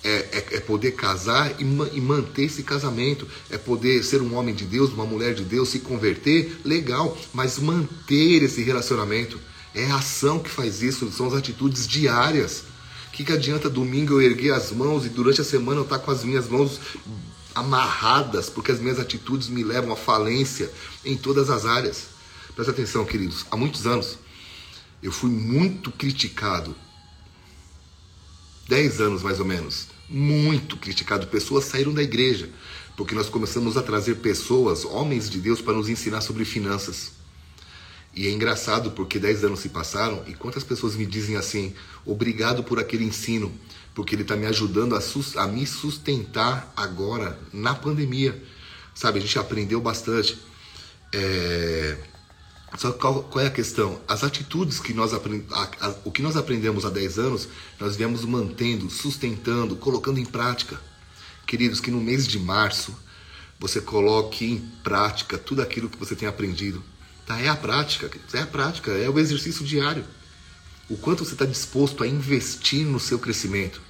É, 0.04 0.10
é, 0.10 0.58
é 0.58 0.60
poder 0.60 0.92
casar 0.92 1.56
e, 1.62 1.64
e, 1.64 2.02
manter 2.02 2.44
esse 2.44 2.62
casamento. 2.62 3.28
É 3.50 3.58
poder 3.58 4.04
ser 4.04 4.22
um 4.22 4.36
homem 4.36 4.54
de 4.54 4.66
Deus, 4.66 4.92
uma 4.92 5.06
mulher 5.06 5.34
de 5.34 5.46
Deus, 5.46 5.70
se 5.70 5.80
converter, 5.80 6.60
legal, 6.64 7.18
mas 7.34 7.58
manter 7.58 8.44
esse 8.44 8.62
relacionamento. 8.62 9.40
É 9.74 9.90
a 9.90 9.98
ação 9.98 10.40
que 10.40 10.50
faz 10.50 10.82
isso, 10.82 11.12
são 11.12 11.28
as 11.28 11.34
atitudes 11.34 11.88
diárias. 11.88 12.64
O 13.08 13.12
que, 13.12 13.24
que 13.24 13.32
adianta 13.32 13.70
domingo 13.70 14.14
eu 14.14 14.22
erguer 14.22 14.54
as 14.54 14.72
mãos 14.72 15.06
e 15.06 15.10
durante 15.10 15.42
a 15.42 15.44
semana 15.44 15.80
eu 15.80 15.84
estar 15.84 16.00
tá 16.00 16.04
com 16.06 16.12
as 16.12 16.24
minhas 16.24 16.48
mãos 16.48 16.80
amarradas, 17.54 18.50
porque 18.50 18.72
as 18.72 18.80
minhas 18.80 19.00
atitudes 19.00 19.48
me 19.48 19.64
levam 19.64 19.94
à 19.94 19.96
falência 19.96 20.72
em 21.06 21.16
todas 21.16 21.50
as 21.50 21.66
áreas. 21.66 22.08
Presta 22.56 22.72
atenção, 22.72 23.06
queridos. 23.06 23.46
Há 23.50 23.58
muitos 23.58 23.86
anos 23.86 24.18
eu 25.02 25.12
fui 25.12 25.30
muito 25.30 25.92
criticado. 25.92 26.76
Dez 28.68 29.02
anos 29.02 29.22
mais 29.22 29.40
ou 29.40 29.46
menos. 29.46 29.88
Muito 30.10 30.78
criticado. 30.78 31.28
Pessoas 31.28 31.66
saíram 31.66 31.94
da 31.94 32.02
igreja 32.02 32.50
porque 32.96 33.16
nós 33.16 33.28
começamos 33.28 33.76
a 33.76 33.82
trazer 33.82 34.16
pessoas, 34.16 34.86
homens 34.86 35.30
de 35.30 35.40
Deus, 35.40 35.62
para 35.62 35.74
nos 35.74 35.90
ensinar 35.90 36.22
sobre 36.22 36.46
finanças. 36.46 37.12
E 38.16 38.28
é 38.28 38.32
engraçado 38.32 38.92
porque 38.92 39.18
10 39.18 39.46
anos 39.46 39.60
se 39.60 39.70
passaram 39.70 40.24
e 40.28 40.34
quantas 40.34 40.64
pessoas 40.64 40.96
me 40.96 41.06
dizem 41.06 41.36
assim: 41.36 41.74
obrigado 42.06 42.64
por 42.64 42.80
aquele 42.80 43.04
ensino, 43.04 43.52
porque 43.96 44.14
ele 44.14 44.22
está 44.22 44.36
me 44.36 44.46
ajudando 44.46 44.96
a, 44.96 45.02
a, 45.42 45.48
me 45.48 45.66
sustentar 45.66 46.72
agora 46.76 47.40
na 47.52 47.74
pandemia. 47.74 48.42
Sabe, 48.94 49.18
a 49.18 49.22
gente 49.22 49.40
aprendeu 49.40 49.82
bastante. 49.82 50.38
É... 51.12 51.98
Só 52.78 52.92
que 52.92 53.00
qual, 53.00 53.24
qual, 53.24 53.44
é 53.44 53.48
a 53.48 53.52
questão? 53.52 54.02
As 54.08 54.24
atitudes 54.24 54.80
que 54.80 54.94
nós 54.94 55.14
aprendemos, 55.14 55.56
o 56.04 56.12
que 56.12 56.24
nós 56.24 56.36
aprendemos 56.36 56.86
há 56.86 56.90
10 56.90 57.20
anos, 57.20 57.48
nós 57.80 57.96
viemos 57.96 58.26
mantendo, 58.26 58.90
sustentando, 58.90 59.76
colocando 59.76 60.20
em 60.20 60.26
prática. 60.26 60.80
Queridos, 61.46 61.80
que 61.80 61.92
no 61.92 62.02
mês 62.02 62.28
de 62.28 62.40
março 62.40 62.96
você 63.60 63.80
coloque 63.80 64.46
em 64.46 64.60
prática 64.84 65.38
tudo 65.38 65.62
aquilo 65.62 65.90
que 65.90 65.98
você 65.98 66.16
tem 66.16 66.28
aprendido. 66.28 66.84
Tá? 67.26 67.40
É 67.40 67.48
a 67.48 67.56
prática, 67.56 68.10
é 68.34 68.40
a 68.40 68.48
prática, 68.48 68.92
é 68.92 69.10
o 69.10 69.20
exercício 69.20 69.66
diário. 69.66 70.06
O 70.90 70.98
quanto 70.98 71.24
você 71.24 71.34
está 71.34 71.46
disposto 71.46 72.04
a 72.04 72.08
investir 72.08 72.86
no 72.86 73.00
seu 73.00 73.18
crescimento. 73.18 73.82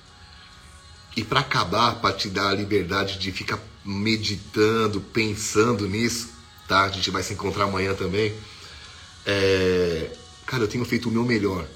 E 1.15 1.23
para 1.23 1.39
acabar, 1.39 1.95
para 1.95 2.15
te 2.15 2.29
dar 2.29 2.49
a 2.49 2.53
liberdade 2.53 3.17
de 3.19 3.31
ficar 3.31 3.59
meditando, 3.85 5.01
pensando 5.01 5.87
nisso, 5.87 6.29
tá? 6.67 6.83
A 6.83 6.89
gente 6.89 7.11
vai 7.11 7.21
se 7.21 7.33
encontrar 7.33 7.65
amanhã 7.65 7.93
também. 7.93 8.33
É... 9.25 10.15
Cara, 10.45 10.63
eu 10.63 10.67
tenho 10.67 10.85
feito 10.85 11.09
o 11.09 11.11
meu 11.11 11.23
melhor 11.23 11.67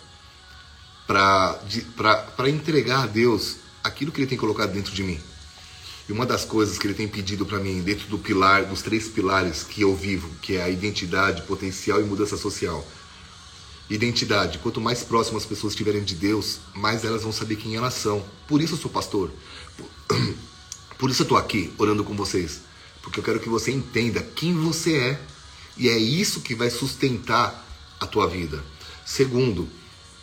para 1.05 2.49
entregar 2.49 3.03
a 3.03 3.07
Deus 3.07 3.57
aquilo 3.83 4.11
que 4.11 4.19
Ele 4.19 4.27
tem 4.27 4.37
colocado 4.37 4.71
dentro 4.73 4.93
de 4.93 5.03
mim. 5.03 5.19
E 6.07 6.11
uma 6.11 6.25
das 6.25 6.45
coisas 6.45 6.77
que 6.77 6.87
ele 6.87 6.93
tem 6.93 7.07
pedido 7.07 7.45
para 7.45 7.59
mim, 7.59 7.81
dentro 7.81 8.07
do 8.07 8.17
pilar, 8.17 8.65
dos 8.65 8.81
três 8.81 9.09
pilares 9.09 9.63
que 9.63 9.81
eu 9.81 9.93
vivo, 9.93 10.29
que 10.41 10.55
é 10.55 10.63
a 10.63 10.69
identidade, 10.69 11.41
potencial 11.41 11.99
e 11.99 12.03
mudança 12.05 12.37
social. 12.37 12.85
Identidade, 13.89 14.59
quanto 14.59 14.79
mais 14.79 15.03
próximas 15.03 15.43
as 15.43 15.49
pessoas 15.49 15.73
estiverem 15.73 16.03
de 16.03 16.15
Deus, 16.15 16.59
mais 16.73 17.03
elas 17.03 17.23
vão 17.23 17.31
saber 17.31 17.57
quem 17.57 17.75
elas 17.75 17.93
são. 17.93 18.23
Por 18.47 18.61
isso 18.61 18.73
eu 18.75 18.77
sou 18.77 18.91
pastor. 18.91 19.31
Por 20.97 21.09
isso 21.11 21.21
eu 21.21 21.25
estou 21.25 21.37
aqui 21.37 21.73
orando 21.77 22.03
com 22.03 22.15
vocês. 22.15 22.61
Porque 23.01 23.19
eu 23.19 23.23
quero 23.23 23.39
que 23.39 23.49
você 23.49 23.71
entenda 23.71 24.21
quem 24.21 24.53
você 24.53 24.97
é. 24.97 25.21
E 25.77 25.89
é 25.89 25.97
isso 25.97 26.41
que 26.41 26.55
vai 26.55 26.69
sustentar 26.69 27.65
a 27.99 28.05
tua 28.05 28.27
vida. 28.27 28.63
Segundo, 29.05 29.69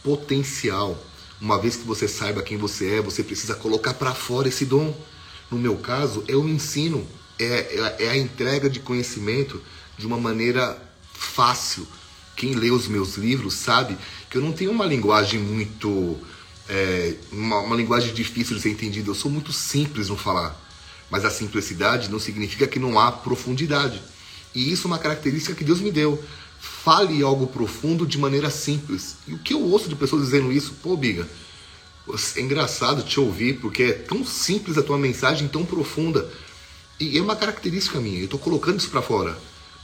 potencial. 0.03 1.03
Uma 1.41 1.59
vez 1.59 1.77
que 1.77 1.87
você 1.87 2.07
saiba 2.07 2.43
quem 2.43 2.57
você 2.57 2.97
é, 2.97 3.01
você 3.01 3.23
precisa 3.23 3.55
colocar 3.55 3.95
para 3.95 4.15
fora 4.15 4.49
esse 4.49 4.65
dom. 4.65 4.95
No 5.55 5.61
meu 5.61 5.77
caso, 5.77 6.25
é 6.27 6.35
o 6.35 6.49
ensino, 6.49 7.07
é, 7.39 7.95
é, 8.01 8.11
a 8.11 8.17
entrega 8.17 8.69
de 8.69 8.81
conhecimento 8.81 9.63
de 9.97 10.05
uma 10.05 10.19
maneira 10.19 10.77
fácil. 11.13 11.87
Quem 12.35 12.57
lê 12.57 12.73
os 12.73 12.89
meus 12.89 13.15
livros 13.15 13.55
sabe 13.55 13.97
que 14.29 14.37
eu 14.37 14.43
não 14.43 14.53
tenho 14.53 14.73
uma 14.73 14.85
linguagem 14.85 15.39
muito. 15.39 16.19
É, 16.69 17.15
uma, 17.31 17.61
uma, 17.61 17.77
linguagem 17.77 18.13
difícil 18.13 18.57
de 18.57 18.63
ser 18.63 18.71
entendida. 18.71 19.09
Eu 19.09 19.15
sou 19.15 19.31
muito 19.31 19.53
simples 19.53 20.09
no 20.09 20.17
falar. 20.17 20.61
Mas 21.09 21.25
a 21.25 21.31
simplicidade 21.31 22.11
não 22.11 22.19
significa 22.19 22.67
que 22.67 22.81
não 22.81 22.99
há 22.99 23.13
profundidade. 23.13 24.03
E 24.53 24.73
isso 24.73 24.89
é 24.89 24.91
uma 24.91 24.99
característica 24.99 25.55
que 25.55 25.63
Deus 25.63 25.81
me 25.81 25.93
deu. 25.93 26.21
Fale 26.59 27.23
algo 27.23 27.47
profundo 27.47 28.05
de 28.05 28.19
maneira 28.19 28.51
simples. 28.51 29.19
E 29.29 29.35
o 29.35 29.39
que 29.39 29.55
eu 29.55 29.63
ouço 29.63 29.89
de 29.89 29.95
pessoas 29.95 30.25
dizendo 30.25 30.51
isso? 30.51 30.75
Pô, 30.83 30.97
Biga, 30.97 31.29
é 32.37 32.41
engraçado 32.41 33.03
te 33.03 33.19
ouvir 33.19 33.61
porque 33.61 33.83
é 33.85 33.93
tão 33.93 34.25
simples 34.25 34.77
a 34.77 34.83
tua 34.83 34.99
mensagem, 34.99 35.49
tão 35.49 35.65
profunda. 35.65 36.31
E 37.01 37.17
é 37.17 37.23
uma 37.23 37.35
característica 37.35 37.99
minha. 38.01 38.19
Eu 38.19 38.27
estou 38.27 38.39
colocando 38.39 38.79
isso 38.79 38.91
para 38.91 39.03
fora, 39.03 39.39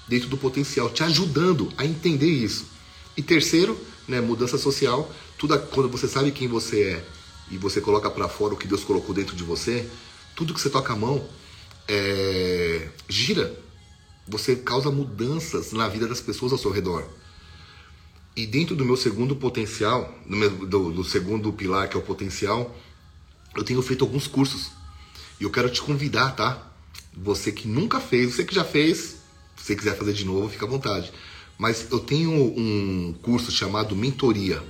dentro 0.07 0.29
do 0.29 0.37
potencial, 0.37 0.91
te 0.91 1.03
ajudando 1.03 1.73
a 1.77 1.85
entender 1.85 2.29
isso. 2.29 2.67
E 3.17 3.23
terceiro, 3.23 3.79
né, 4.07 4.21
mudança 4.21 4.59
social. 4.59 5.11
Tudo 5.39 5.59
quando 5.59 5.89
você 5.89 6.07
sabe 6.07 6.31
quem 6.31 6.47
você 6.47 6.83
é 6.83 7.05
e 7.51 7.57
você 7.57 7.81
coloca 7.81 8.11
para 8.11 8.29
fora 8.29 8.55
o 8.55 8.57
que 8.57 8.69
Deus 8.69 8.85
colocou 8.85 9.15
dentro 9.15 9.35
de 9.35 9.43
você, 9.43 9.89
tudo 10.37 10.55
que 10.55 10.61
você 10.61 10.71
toca 10.71 10.93
a 10.93 10.97
mão 10.97 11.27
é, 11.89 12.89
gira. 13.09 13.59
Você 14.29 14.55
causa 14.55 14.91
mudanças 14.91 15.73
na 15.73 15.89
vida 15.89 16.07
das 16.07 16.21
pessoas 16.21 16.53
ao 16.53 16.59
seu 16.59 16.71
redor. 16.71 17.09
E 18.37 18.47
dentro 18.47 18.77
do 18.77 18.85
meu 18.85 18.97
segundo 18.97 19.35
potencial, 19.35 20.15
do, 20.27 20.37
meu, 20.37 20.51
do, 20.51 20.93
do 20.93 21.05
segundo 21.05 21.53
pilar, 21.53 21.89
que 21.89 21.97
é 21.97 22.01
o 22.01 22.03
potencial, 22.03 22.77
eu 23.57 23.65
tenho 23.65 23.83
feito 23.83 24.05
alguns 24.05 24.27
cursos. 24.27 24.71
E 25.41 25.45
eu 25.45 25.51
quero 25.51 25.69
te 25.69 25.83
convidar, 25.83 26.37
tá? 26.37 26.71
Você 27.13 27.51
que 27.51 27.67
nunca 27.67 28.01
fez, 28.01 28.35
você 28.35 28.45
que 28.45 28.55
já 28.55 28.65
fez, 28.65 29.17
se 29.57 29.65
você 29.65 29.77
quiser 29.77 29.97
fazer 29.97 30.13
de 30.13 30.25
novo, 30.25 30.49
fica 30.49 30.65
à 30.65 30.69
vontade. 30.69 31.13
Mas 31.59 31.91
eu 31.91 31.99
tenho 31.99 32.31
um 32.31 33.15
curso 33.21 33.51
chamado 33.51 33.97
Mentoria. 33.97 34.63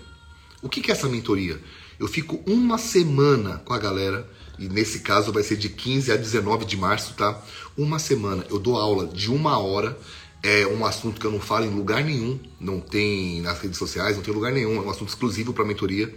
O 0.62 0.68
que 0.68 0.90
é 0.90 0.92
essa 0.92 1.08
mentoria? 1.08 1.60
Eu 1.98 2.08
fico 2.08 2.42
uma 2.46 2.76
semana 2.78 3.58
com 3.64 3.72
a 3.72 3.78
galera, 3.78 4.28
e 4.58 4.68
nesse 4.68 5.00
caso 5.00 5.32
vai 5.32 5.42
ser 5.42 5.56
de 5.56 5.68
15 5.68 6.12
a 6.12 6.16
19 6.16 6.64
de 6.64 6.76
março, 6.76 7.14
tá? 7.14 7.40
Uma 7.76 7.98
semana. 7.98 8.44
Eu 8.50 8.58
dou 8.58 8.76
aula 8.76 9.06
de 9.06 9.30
uma 9.30 9.58
hora 9.58 9.98
é 10.42 10.66
um 10.66 10.84
assunto 10.84 11.20
que 11.20 11.26
eu 11.26 11.30
não 11.30 11.40
falo 11.40 11.66
em 11.66 11.70
lugar 11.70 12.02
nenhum, 12.02 12.38
não 12.58 12.80
tem 12.80 13.40
nas 13.42 13.60
redes 13.60 13.78
sociais, 13.78 14.16
não 14.16 14.22
tem 14.22 14.32
lugar 14.32 14.52
nenhum, 14.52 14.76
é 14.76 14.80
um 14.80 14.90
assunto 14.90 15.08
exclusivo 15.08 15.52
para 15.52 15.64
mentoria. 15.64 16.14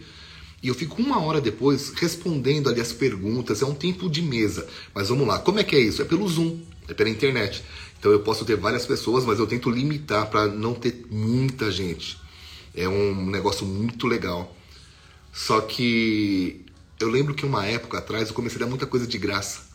E 0.62 0.70
eu 0.70 0.74
fico 0.74 1.02
uma 1.02 1.20
hora 1.20 1.42
depois 1.42 1.90
respondendo 1.96 2.70
ali 2.70 2.80
as 2.80 2.94
perguntas, 2.94 3.62
é 3.62 3.66
um 3.66 3.74
tempo 3.74 4.10
de 4.10 4.22
mesa. 4.22 4.66
Mas 4.94 5.10
vamos 5.10 5.28
lá, 5.28 5.40
como 5.40 5.60
é 5.60 5.64
que 5.64 5.76
é 5.76 5.80
isso? 5.80 6.02
É 6.02 6.06
pelo 6.06 6.28
Zoom, 6.28 6.60
é 6.88 6.94
pela 6.94 7.10
internet. 7.10 7.64
Então 8.00 8.12
eu 8.12 8.22
posso 8.22 8.46
ter 8.46 8.56
várias 8.56 8.86
pessoas, 8.86 9.26
mas 9.26 9.40
eu 9.40 9.48
tento 9.48 9.70
limitar 9.70 10.30
para 10.30 10.48
não 10.48 10.74
ter 10.74 11.06
muita 11.10 11.70
gente. 11.70 12.18
É 12.74 12.88
um 12.88 13.30
negócio 13.30 13.66
muito 13.66 14.08
legal. 14.08 14.56
Só 15.34 15.60
que 15.60 16.66
eu 16.98 17.10
lembro 17.10 17.34
que 17.34 17.46
uma 17.46 17.66
época 17.66 17.98
atrás 17.98 18.30
eu 18.30 18.34
comecei 18.34 18.58
a 18.58 18.64
dar 18.64 18.70
muita 18.70 18.86
coisa 18.86 19.06
de 19.06 19.18
graça 19.18 19.73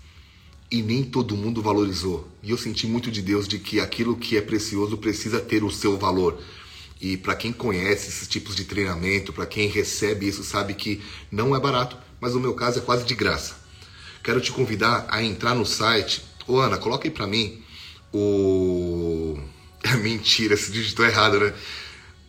e 0.71 0.83
nem 0.83 1.03
todo 1.03 1.37
mundo 1.37 1.63
valorizou. 1.63 2.29
E 2.43 2.51
eu 2.51 2.59
senti 2.59 2.87
muito 2.87 3.11
de 3.11 3.23
Deus 3.23 3.49
de 3.49 3.59
que 3.59 3.81
aquilo 3.81 4.17
que 4.17 4.37
é 4.37 4.41
precioso 4.41 4.99
precisa 4.99 5.41
ter 5.41 5.65
o 5.65 5.71
seu 5.71 5.97
valor. 5.97 6.39
E 7.01 7.17
para 7.17 7.35
quem 7.35 7.53
conhece 7.53 8.09
esses 8.09 8.29
tipos 8.29 8.55
de 8.55 8.65
treinamento, 8.65 9.33
para 9.33 9.47
quem 9.47 9.69
recebe 9.69 10.29
isso, 10.29 10.43
sabe 10.43 10.75
que 10.75 11.01
não 11.31 11.57
é 11.57 11.61
barato, 11.61 11.97
mas 12.21 12.35
no 12.35 12.41
meu 12.41 12.55
caso 12.55 12.81
é 12.81 12.83
quase 12.83 13.05
de 13.05 13.15
graça. 13.15 13.57
Quero 14.23 14.41
te 14.41 14.53
convidar 14.53 15.07
a 15.09 15.23
entrar 15.23 15.55
no 15.55 15.65
site. 15.65 16.23
Ô 16.47 16.59
Ana, 16.59 16.77
coloca 16.77 17.07
aí 17.07 17.11
para 17.11 17.27
mim 17.27 17.63
o. 18.13 19.39
É 19.83 19.95
mentira, 19.97 20.57
se 20.57 20.73
digitou 20.73 21.07
errado, 21.07 21.41
né? 21.41 21.55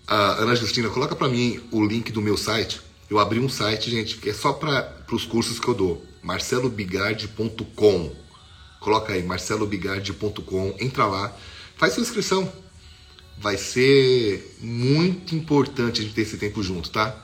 Ana 0.07 0.55
Justina, 0.55 0.89
coloca 0.89 1.15
para 1.15 1.27
mim 1.27 1.59
o 1.71 1.85
link 1.85 2.11
do 2.11 2.21
meu 2.21 2.37
site. 2.37 2.81
Eu 3.09 3.19
abri 3.19 3.39
um 3.39 3.49
site, 3.49 3.89
gente, 3.89 4.17
que 4.17 4.29
é 4.29 4.33
só 4.33 4.53
para 4.53 4.95
os 5.11 5.25
cursos 5.25 5.59
que 5.59 5.67
eu 5.67 5.73
dou. 5.73 6.05
marcelobigardi.com 6.23 8.28
Coloca 8.79 9.13
aí 9.13 9.23
marcelobigardi.com, 9.23 10.75
entra 10.79 11.05
lá, 11.05 11.35
faz 11.75 11.93
sua 11.93 12.03
inscrição. 12.03 12.51
Vai 13.37 13.57
ser 13.57 14.57
muito 14.59 15.35
importante 15.35 16.01
a 16.01 16.03
gente 16.03 16.13
ter 16.13 16.21
esse 16.21 16.37
tempo 16.37 16.61
junto, 16.61 16.89
tá? 16.89 17.15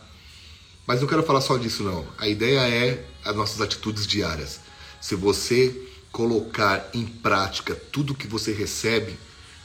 Mas 0.88 1.01
não 1.01 1.07
quero 1.07 1.24
falar 1.24 1.41
só 1.41 1.57
disso 1.57 1.83
não. 1.83 2.05
A 2.17 2.27
ideia 2.27 2.59
é 2.69 3.05
as 3.24 3.35
nossas 3.35 3.59
atitudes 3.59 4.05
diárias. 4.05 4.59
Se 5.01 5.15
você 5.15 5.75
colocar 6.12 6.89
em 6.93 7.05
prática 7.05 7.75
tudo 7.75 8.15
que 8.15 8.27
você 8.27 8.53
recebe, 8.53 9.17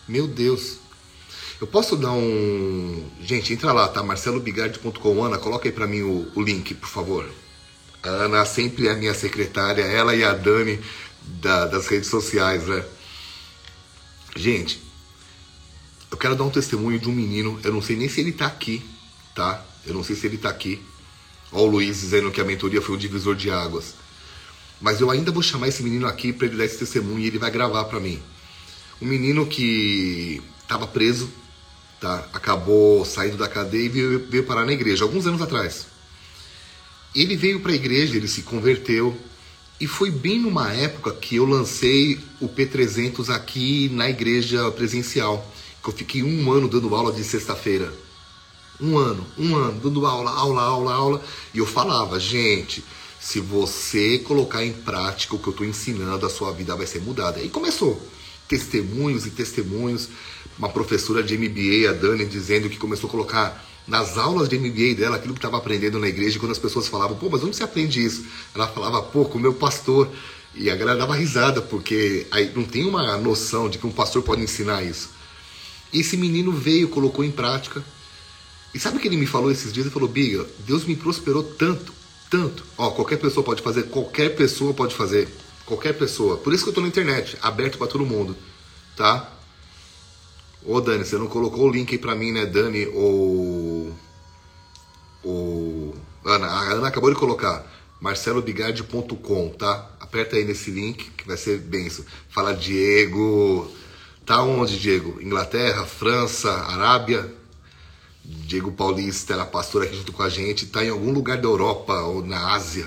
meu 0.08 0.26
Deus. 0.26 0.78
Eu 1.60 1.66
posso 1.66 1.94
dar 1.96 2.10
um. 2.10 3.08
Gente, 3.22 3.52
entra 3.52 3.72
lá, 3.72 3.86
tá? 3.86 4.02
marcelobigardi.com. 4.02 5.24
Ana, 5.24 5.38
coloca 5.38 5.68
aí 5.68 5.72
pra 5.72 5.86
mim 5.86 6.02
o, 6.02 6.28
o 6.34 6.42
link, 6.42 6.74
por 6.74 6.88
favor. 6.88 7.30
A 8.02 8.08
Ana 8.08 8.44
sempre 8.44 8.88
é 8.88 8.92
a 8.92 8.96
minha 8.96 9.14
secretária, 9.14 9.82
ela 9.82 10.16
e 10.16 10.24
a 10.24 10.32
Dani 10.32 10.80
da, 11.22 11.66
das 11.66 11.86
redes 11.86 12.08
sociais, 12.08 12.66
né? 12.66 12.84
Gente, 14.36 14.80
eu 16.10 16.16
quero 16.16 16.36
dar 16.36 16.44
um 16.44 16.50
testemunho 16.50 16.98
de 16.98 17.08
um 17.08 17.12
menino, 17.12 17.58
eu 17.62 17.72
não 17.72 17.82
sei 17.82 17.96
nem 17.96 18.08
se 18.08 18.20
ele 18.20 18.32
tá 18.32 18.46
aqui, 18.46 18.82
tá? 19.34 19.64
Eu 19.86 19.94
não 19.94 20.04
sei 20.04 20.16
se 20.16 20.26
ele 20.26 20.38
tá 20.38 20.48
aqui. 20.48 20.80
Ó 21.52 21.62
o 21.62 21.66
Luiz 21.66 22.00
dizendo 22.00 22.30
que 22.30 22.40
a 22.40 22.44
mentoria 22.44 22.80
foi 22.80 22.94
um 22.94 22.98
divisor 22.98 23.34
de 23.34 23.50
águas. 23.50 23.94
Mas 24.80 25.00
eu 25.00 25.10
ainda 25.10 25.30
vou 25.30 25.42
chamar 25.42 25.68
esse 25.68 25.82
menino 25.82 26.06
aqui 26.06 26.32
para 26.32 26.46
ele 26.46 26.56
dar 26.56 26.64
esse 26.64 26.78
testemunho 26.78 27.20
e 27.20 27.26
ele 27.26 27.38
vai 27.38 27.50
gravar 27.50 27.84
para 27.84 28.00
mim. 28.00 28.22
Um 29.00 29.06
menino 29.06 29.46
que 29.46 30.42
estava 30.62 30.86
preso, 30.86 31.30
tá? 32.00 32.28
Acabou 32.32 33.04
saindo 33.04 33.36
da 33.36 33.48
cadeia 33.48 33.84
e 33.84 33.88
veio, 33.88 34.26
veio 34.28 34.44
parar 34.44 34.64
na 34.64 34.72
igreja 34.72 35.04
alguns 35.04 35.26
anos 35.26 35.42
atrás. 35.42 35.86
Ele 37.14 37.36
veio 37.36 37.60
para 37.60 37.72
a 37.72 37.74
igreja, 37.74 38.16
ele 38.16 38.28
se 38.28 38.42
converteu, 38.42 39.18
e 39.80 39.86
foi 39.86 40.10
bem 40.10 40.38
numa 40.38 40.70
época 40.70 41.10
que 41.10 41.36
eu 41.36 41.46
lancei 41.46 42.20
o 42.38 42.46
P300 42.46 43.30
aqui 43.30 43.88
na 43.88 44.10
igreja 44.10 44.70
presencial. 44.72 45.50
Que 45.82 45.88
eu 45.88 45.94
fiquei 45.94 46.22
um 46.22 46.52
ano 46.52 46.68
dando 46.68 46.94
aula 46.94 47.10
de 47.10 47.24
sexta-feira. 47.24 47.90
Um 48.78 48.98
ano, 48.98 49.26
um 49.38 49.56
ano, 49.56 49.80
dando 49.80 50.04
aula, 50.04 50.30
aula, 50.32 50.62
aula, 50.62 50.92
aula. 50.92 51.24
E 51.54 51.58
eu 51.58 51.66
falava, 51.66 52.20
gente, 52.20 52.84
Se 53.22 53.38
você 53.38 54.18
colocar 54.18 54.64
em 54.64 54.72
prática 54.72 55.36
o 55.36 55.38
que 55.38 55.46
eu 55.46 55.50
estou 55.50 55.66
ensinando, 55.66 56.24
a 56.24 56.30
sua 56.30 56.52
vida 56.52 56.74
vai 56.74 56.86
ser 56.86 57.02
mudada. 57.02 57.38
E 57.42 57.50
começou. 57.50 58.00
Testemunhos 58.48 59.26
e 59.26 59.30
testemunhos. 59.30 60.08
Uma 60.58 60.70
professora 60.70 61.22
de 61.22 61.36
MBA, 61.36 61.90
a 61.90 61.92
Dani, 61.92 62.24
dizendo 62.24 62.70
que 62.70 62.78
começou 62.78 63.08
a 63.08 63.10
colocar 63.10 63.69
nas 63.86 64.16
aulas 64.16 64.48
de 64.48 64.58
MBA 64.58 64.94
dela 64.96 65.16
aquilo 65.16 65.34
que 65.34 65.38
estava 65.38 65.56
aprendendo 65.56 65.98
na 65.98 66.08
igreja. 66.08 66.38
Quando 66.38 66.52
as 66.52 66.58
pessoas 66.58 66.88
falavam, 66.88 67.16
pô, 67.16 67.28
mas 67.28 67.42
onde 67.42 67.56
você 67.56 67.64
aprende 67.64 68.04
isso? 68.04 68.24
Ela 68.54 68.68
falava, 68.68 69.02
pô, 69.02 69.24
com 69.24 69.38
o 69.38 69.40
meu 69.40 69.54
pastor. 69.54 70.08
E 70.54 70.68
a 70.68 70.76
galera 70.76 70.98
dava 70.98 71.14
risada, 71.14 71.62
porque 71.62 72.26
aí 72.30 72.52
não 72.54 72.64
tem 72.64 72.84
uma 72.84 73.16
noção 73.16 73.68
de 73.68 73.78
que 73.78 73.86
um 73.86 73.92
pastor 73.92 74.22
pode 74.22 74.42
ensinar 74.42 74.82
isso. 74.82 75.10
Esse 75.92 76.16
menino 76.16 76.52
veio, 76.52 76.88
colocou 76.88 77.24
em 77.24 77.30
prática. 77.30 77.84
E 78.72 78.78
sabe 78.78 78.96
o 78.96 79.00
que 79.00 79.08
ele 79.08 79.16
me 79.16 79.26
falou 79.26 79.50
esses 79.50 79.72
dias? 79.72 79.86
Ele 79.86 79.92
falou, 79.92 80.08
Biga, 80.08 80.46
Deus 80.60 80.84
me 80.84 80.94
prosperou 80.94 81.42
tanto, 81.42 81.92
tanto. 82.28 82.64
Ó, 82.78 82.90
qualquer 82.90 83.18
pessoa 83.18 83.44
pode 83.44 83.62
fazer, 83.62 83.84
qualquer 83.84 84.36
pessoa 84.36 84.72
pode 84.72 84.94
fazer. 84.94 85.28
Qualquer 85.66 85.92
pessoa. 85.92 86.36
Por 86.36 86.52
isso 86.52 86.64
que 86.64 86.70
eu 86.70 86.74
tô 86.74 86.80
na 86.80 86.88
internet, 86.88 87.36
aberto 87.42 87.78
para 87.78 87.86
todo 87.86 88.04
mundo, 88.04 88.36
tá? 88.96 89.32
Ô 90.64 90.80
Dani, 90.80 91.04
você 91.04 91.16
não 91.16 91.26
colocou 91.26 91.68
o 91.68 91.70
link 91.70 91.92
aí 91.92 91.98
pra 91.98 92.14
mim, 92.14 92.32
né, 92.32 92.44
Dani? 92.44 92.86
Ou. 92.86 93.69
Ana, 96.24 96.46
a 96.46 96.72
Ana 96.72 96.88
acabou 96.88 97.12
de 97.12 97.18
colocar 97.18 97.64
marcelobigard.com, 98.00 99.48
tá? 99.50 99.90
Aperta 100.00 100.36
aí 100.36 100.44
nesse 100.44 100.70
link 100.70 101.10
que 101.10 101.26
vai 101.26 101.36
ser 101.36 101.58
benção. 101.58 102.04
Fala 102.28 102.54
Diego. 102.54 103.70
Tá 104.26 104.42
onde, 104.42 104.78
Diego? 104.78 105.20
Inglaterra, 105.20 105.84
França, 105.86 106.52
Arábia? 106.52 107.32
Diego 108.24 108.70
Paulista 108.70 109.32
era 109.32 109.44
pastor 109.44 109.82
aqui 109.82 109.96
junto 109.96 110.12
com 110.12 110.22
a 110.22 110.28
gente, 110.28 110.66
tá 110.66 110.84
em 110.84 110.90
algum 110.90 111.10
lugar 111.10 111.38
da 111.38 111.48
Europa 111.48 111.94
ou 112.02 112.24
na 112.24 112.52
Ásia. 112.52 112.86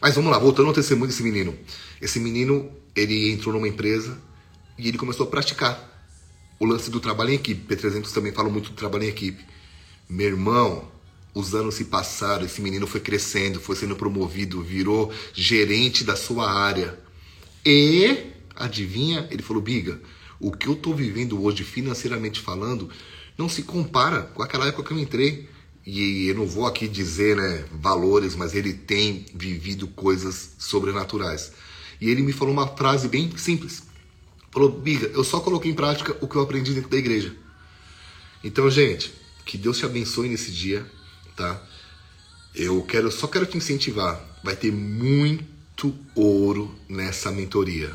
Mas 0.00 0.14
vamos 0.14 0.30
lá, 0.30 0.38
voltando 0.38 0.68
ao 0.68 0.74
testemunho 0.74 1.08
desse 1.08 1.22
menino. 1.22 1.56
Esse 2.00 2.20
menino, 2.20 2.70
ele 2.94 3.32
entrou 3.32 3.54
numa 3.54 3.68
empresa 3.68 4.18
e 4.78 4.88
ele 4.88 4.98
começou 4.98 5.26
a 5.26 5.30
praticar 5.30 5.78
o 6.58 6.66
lance 6.66 6.90
do 6.90 7.00
trabalho 7.00 7.30
em 7.30 7.34
equipe. 7.34 7.74
P300 7.74 8.12
também 8.12 8.32
fala 8.32 8.48
muito 8.48 8.70
do 8.70 8.76
trabalho 8.76 9.04
em 9.04 9.08
equipe. 9.08 9.44
Meu 10.08 10.26
irmão, 10.26 10.88
os 11.34 11.54
anos 11.54 11.76
se 11.76 11.86
passaram, 11.86 12.44
esse 12.44 12.60
menino 12.60 12.86
foi 12.86 13.00
crescendo, 13.00 13.58
foi 13.58 13.74
sendo 13.74 13.96
promovido, 13.96 14.62
virou 14.62 15.12
gerente 15.32 16.04
da 16.04 16.14
sua 16.14 16.50
área. 16.50 16.98
E, 17.64 18.32
adivinha, 18.54 19.26
ele 19.30 19.42
falou: 19.42 19.62
Biga, 19.62 20.00
o 20.38 20.52
que 20.52 20.66
eu 20.66 20.74
estou 20.74 20.94
vivendo 20.94 21.42
hoje, 21.42 21.64
financeiramente 21.64 22.40
falando, 22.40 22.90
não 23.38 23.48
se 23.48 23.62
compara 23.62 24.22
com 24.22 24.42
aquela 24.42 24.66
época 24.66 24.88
que 24.88 24.94
eu 24.94 24.98
entrei. 24.98 25.48
E 25.84 26.28
eu 26.28 26.36
não 26.36 26.46
vou 26.46 26.64
aqui 26.64 26.86
dizer 26.86 27.36
né, 27.36 27.64
valores, 27.72 28.36
mas 28.36 28.54
ele 28.54 28.72
tem 28.72 29.26
vivido 29.34 29.88
coisas 29.88 30.54
sobrenaturais. 30.56 31.52
E 32.00 32.08
ele 32.08 32.22
me 32.22 32.32
falou 32.32 32.54
uma 32.54 32.68
frase 32.68 33.08
bem 33.08 33.36
simples. 33.36 33.82
Falou, 34.52 34.70
Biga, 34.70 35.06
eu 35.08 35.24
só 35.24 35.40
coloquei 35.40 35.72
em 35.72 35.74
prática 35.74 36.16
o 36.20 36.28
que 36.28 36.36
eu 36.36 36.42
aprendi 36.42 36.72
dentro 36.72 36.88
da 36.88 36.96
igreja. 36.96 37.34
Então, 38.44 38.70
gente, 38.70 39.12
que 39.44 39.58
Deus 39.58 39.78
te 39.78 39.84
abençoe 39.84 40.28
nesse 40.28 40.52
dia 40.52 40.86
tá? 41.36 41.60
Eu 42.54 42.82
quero, 42.82 43.10
só 43.10 43.26
quero 43.26 43.46
te 43.46 43.56
incentivar. 43.56 44.20
Vai 44.42 44.56
ter 44.56 44.72
muito 44.72 45.94
ouro 46.14 46.74
nessa 46.88 47.30
mentoria. 47.30 47.90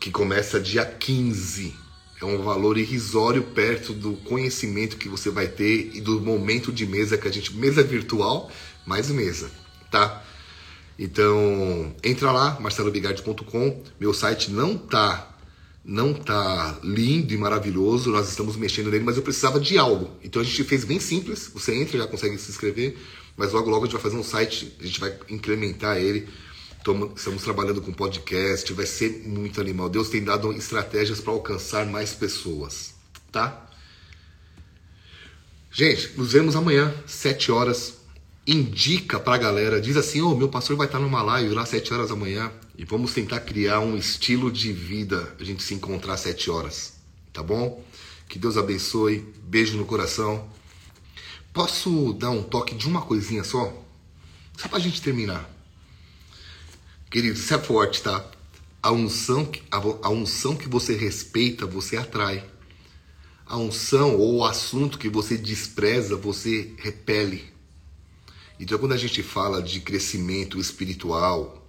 Que 0.00 0.10
começa 0.10 0.60
dia 0.60 0.84
15. 0.84 1.74
É 2.20 2.24
um 2.24 2.42
valor 2.42 2.78
irrisório 2.78 3.42
perto 3.42 3.92
do 3.92 4.14
conhecimento 4.14 4.96
que 4.96 5.08
você 5.08 5.30
vai 5.30 5.46
ter 5.46 5.90
e 5.94 6.00
do 6.00 6.20
momento 6.20 6.72
de 6.72 6.86
mesa 6.86 7.18
que 7.18 7.28
a 7.28 7.30
gente. 7.30 7.54
Mesa 7.54 7.82
virtual, 7.82 8.50
mais 8.86 9.10
mesa, 9.10 9.50
tá? 9.90 10.24
Então, 10.98 11.94
entra 12.02 12.32
lá, 12.32 12.58
marcelobigard.com. 12.58 13.82
Meu 14.00 14.14
site 14.14 14.50
não 14.50 14.78
tá 14.78 15.35
não 15.86 16.12
tá 16.12 16.80
lindo 16.82 17.32
e 17.32 17.36
maravilhoso, 17.36 18.10
nós 18.10 18.28
estamos 18.28 18.56
mexendo 18.56 18.90
nele, 18.90 19.04
mas 19.04 19.16
eu 19.16 19.22
precisava 19.22 19.60
de 19.60 19.78
algo. 19.78 20.10
Então 20.22 20.42
a 20.42 20.44
gente 20.44 20.64
fez 20.64 20.84
bem 20.84 20.98
simples, 20.98 21.48
você 21.54 21.72
entra 21.76 21.96
já 21.96 22.08
consegue 22.08 22.36
se 22.38 22.50
inscrever, 22.50 22.98
mas 23.36 23.52
logo 23.52 23.70
logo 23.70 23.84
a 23.84 23.86
gente 23.86 23.92
vai 23.92 24.02
fazer 24.02 24.16
um 24.16 24.24
site, 24.24 24.74
a 24.80 24.84
gente 24.84 24.98
vai 24.98 25.16
incrementar 25.28 25.98
ele. 25.98 26.28
Estamos 27.14 27.42
trabalhando 27.42 27.80
com 27.80 27.92
podcast, 27.92 28.72
vai 28.72 28.86
ser 28.86 29.22
muito 29.26 29.60
animal. 29.60 29.88
Deus 29.88 30.08
tem 30.08 30.22
dado 30.22 30.52
estratégias 30.52 31.20
para 31.20 31.32
alcançar 31.32 31.86
mais 31.86 32.12
pessoas, 32.12 32.94
tá? 33.30 33.68
Gente, 35.70 36.16
nos 36.16 36.32
vemos 36.32 36.56
amanhã, 36.56 36.92
7 37.06 37.52
horas. 37.52 37.94
Indica 38.46 39.18
pra 39.18 39.36
galera, 39.36 39.80
diz 39.80 39.96
assim: 39.96 40.20
Ô, 40.20 40.30
oh, 40.30 40.36
meu 40.36 40.48
pastor 40.48 40.76
vai 40.76 40.86
estar 40.86 41.00
numa 41.00 41.22
live 41.22 41.52
lá 41.54 41.66
7 41.66 41.92
horas 41.92 42.08
da 42.08 42.16
manhã 42.16 42.52
e 42.78 42.84
vamos 42.84 43.14
tentar 43.14 43.40
criar 43.40 43.80
um 43.80 43.96
estilo 43.96 44.52
de 44.52 44.72
vida, 44.72 45.34
a 45.40 45.44
gente 45.44 45.62
se 45.62 45.72
encontrar 45.72 46.14
às 46.14 46.20
sete 46.20 46.50
horas, 46.50 46.94
tá 47.32 47.42
bom? 47.42 47.82
Que 48.28 48.38
Deus 48.38 48.56
abençoe, 48.56 49.24
beijo 49.44 49.76
no 49.78 49.86
coração. 49.86 50.48
Posso 51.52 52.12
dar 52.12 52.30
um 52.30 52.42
toque 52.42 52.74
de 52.74 52.86
uma 52.86 53.00
coisinha 53.00 53.42
só? 53.42 53.72
Só 54.58 54.68
pra 54.68 54.78
gente 54.78 55.00
terminar. 55.00 55.48
Querido, 57.10 57.38
isso 57.38 57.54
é 57.54 57.58
forte, 57.58 58.02
tá? 58.02 58.30
A 58.82 58.92
unção, 58.92 59.50
a 60.02 60.10
unção 60.10 60.54
que 60.54 60.68
você 60.68 60.94
respeita, 60.94 61.64
você 61.64 61.96
atrai. 61.96 62.44
A 63.46 63.56
unção 63.56 64.16
ou 64.16 64.36
o 64.36 64.44
assunto 64.44 64.98
que 64.98 65.08
você 65.08 65.38
despreza, 65.38 66.14
você 66.16 66.74
repele. 66.76 67.44
Então, 68.60 68.78
quando 68.78 68.92
a 68.92 68.98
gente 68.98 69.22
fala 69.22 69.62
de 69.62 69.80
crescimento 69.80 70.58
espiritual, 70.58 71.65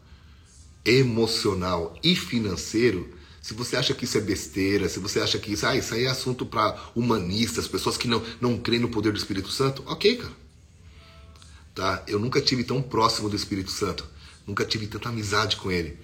emocional 0.87 1.97
e 2.01 2.15
financeiro, 2.15 3.13
se 3.41 3.53
você 3.53 3.75
acha 3.75 3.93
que 3.93 4.05
isso 4.05 4.17
é 4.17 4.21
besteira, 4.21 4.89
se 4.89 4.99
você 4.99 5.19
acha 5.19 5.37
que 5.37 5.53
isso, 5.53 5.65
ah, 5.65 5.75
isso 5.75 5.93
aí 5.93 6.05
é 6.05 6.09
assunto 6.09 6.45
para 6.45 6.77
humanistas, 6.95 7.67
pessoas 7.67 7.97
que 7.97 8.07
não, 8.07 8.23
não 8.41 8.57
creem 8.57 8.81
no 8.81 8.89
poder 8.89 9.11
do 9.11 9.17
Espírito 9.17 9.49
Santo, 9.49 9.83
ok, 9.85 10.17
cara. 10.17 10.33
Tá? 11.75 12.03
Eu 12.07 12.19
nunca 12.19 12.41
tive 12.41 12.63
tão 12.63 12.81
próximo 12.81 13.29
do 13.29 13.35
Espírito 13.35 13.71
Santo, 13.71 14.05
nunca 14.45 14.65
tive 14.65 14.87
tanta 14.87 15.09
amizade 15.09 15.57
com 15.57 15.71
ele. 15.71 15.97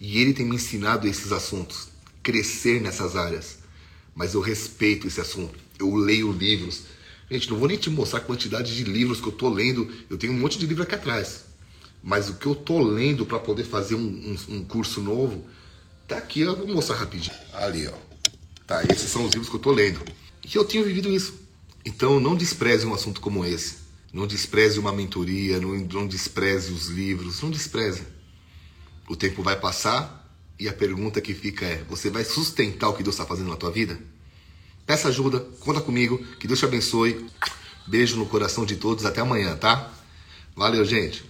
E 0.00 0.20
ele 0.20 0.32
tem 0.32 0.46
me 0.46 0.56
ensinado 0.56 1.06
esses 1.06 1.32
assuntos, 1.32 1.88
crescer 2.22 2.80
nessas 2.80 3.16
áreas. 3.16 3.58
Mas 4.14 4.34
eu 4.34 4.40
respeito 4.40 5.06
esse 5.06 5.20
assunto, 5.20 5.58
eu 5.78 5.94
leio 5.94 6.32
livros. 6.32 6.82
Gente, 7.30 7.50
não 7.50 7.58
vou 7.58 7.68
nem 7.68 7.76
te 7.76 7.90
mostrar 7.90 8.20
a 8.20 8.22
quantidade 8.22 8.74
de 8.74 8.84
livros 8.84 9.20
que 9.20 9.26
eu 9.26 9.32
tô 9.32 9.48
lendo, 9.48 9.88
eu 10.08 10.16
tenho 10.16 10.32
um 10.32 10.38
monte 10.38 10.58
de 10.58 10.66
livro 10.66 10.82
aqui 10.82 10.94
atrás. 10.94 11.47
Mas 12.02 12.28
o 12.28 12.34
que 12.34 12.46
eu 12.46 12.54
tô 12.54 12.80
lendo 12.80 13.26
para 13.26 13.38
poder 13.38 13.64
fazer 13.64 13.94
um, 13.94 14.00
um, 14.48 14.56
um, 14.56 14.64
curso 14.64 15.00
novo, 15.00 15.44
tá 16.06 16.16
aqui, 16.16 16.40
eu 16.40 16.56
vou 16.56 16.68
mostrar 16.68 16.96
rapidinho. 16.96 17.36
Ali, 17.52 17.86
ó. 17.86 17.92
Tá, 18.66 18.82
esses 18.84 19.10
são 19.10 19.24
os 19.24 19.32
livros 19.32 19.48
que 19.48 19.56
eu 19.56 19.60
tô 19.60 19.72
lendo. 19.72 20.00
E 20.44 20.56
eu 20.56 20.64
tenho 20.64 20.84
vivido 20.84 21.10
isso. 21.10 21.34
Então 21.84 22.20
não 22.20 22.36
despreze 22.36 22.86
um 22.86 22.94
assunto 22.94 23.20
como 23.20 23.44
esse. 23.44 23.76
Não 24.12 24.26
despreze 24.26 24.78
uma 24.78 24.92
mentoria, 24.92 25.60
não, 25.60 25.74
não 25.74 26.06
despreze 26.06 26.72
os 26.72 26.86
livros, 26.88 27.42
não 27.42 27.50
despreze. 27.50 28.02
O 29.08 29.16
tempo 29.16 29.42
vai 29.42 29.58
passar 29.58 30.18
e 30.58 30.68
a 30.68 30.72
pergunta 30.72 31.20
que 31.20 31.34
fica 31.34 31.64
é: 31.64 31.82
você 31.88 32.10
vai 32.10 32.24
sustentar 32.24 32.88
o 32.88 32.94
que 32.94 33.02
Deus 33.02 33.14
está 33.14 33.26
fazendo 33.26 33.50
na 33.50 33.56
tua 33.56 33.70
vida? 33.70 33.98
Peça 34.86 35.08
ajuda, 35.08 35.40
conta 35.60 35.80
comigo, 35.80 36.18
que 36.38 36.46
Deus 36.46 36.58
te 36.58 36.64
abençoe. 36.64 37.26
Beijo 37.86 38.16
no 38.16 38.26
coração 38.26 38.64
de 38.64 38.76
todos, 38.76 39.04
até 39.04 39.20
amanhã, 39.20 39.56
tá? 39.56 39.92
Valeu, 40.56 40.84
gente. 40.84 41.27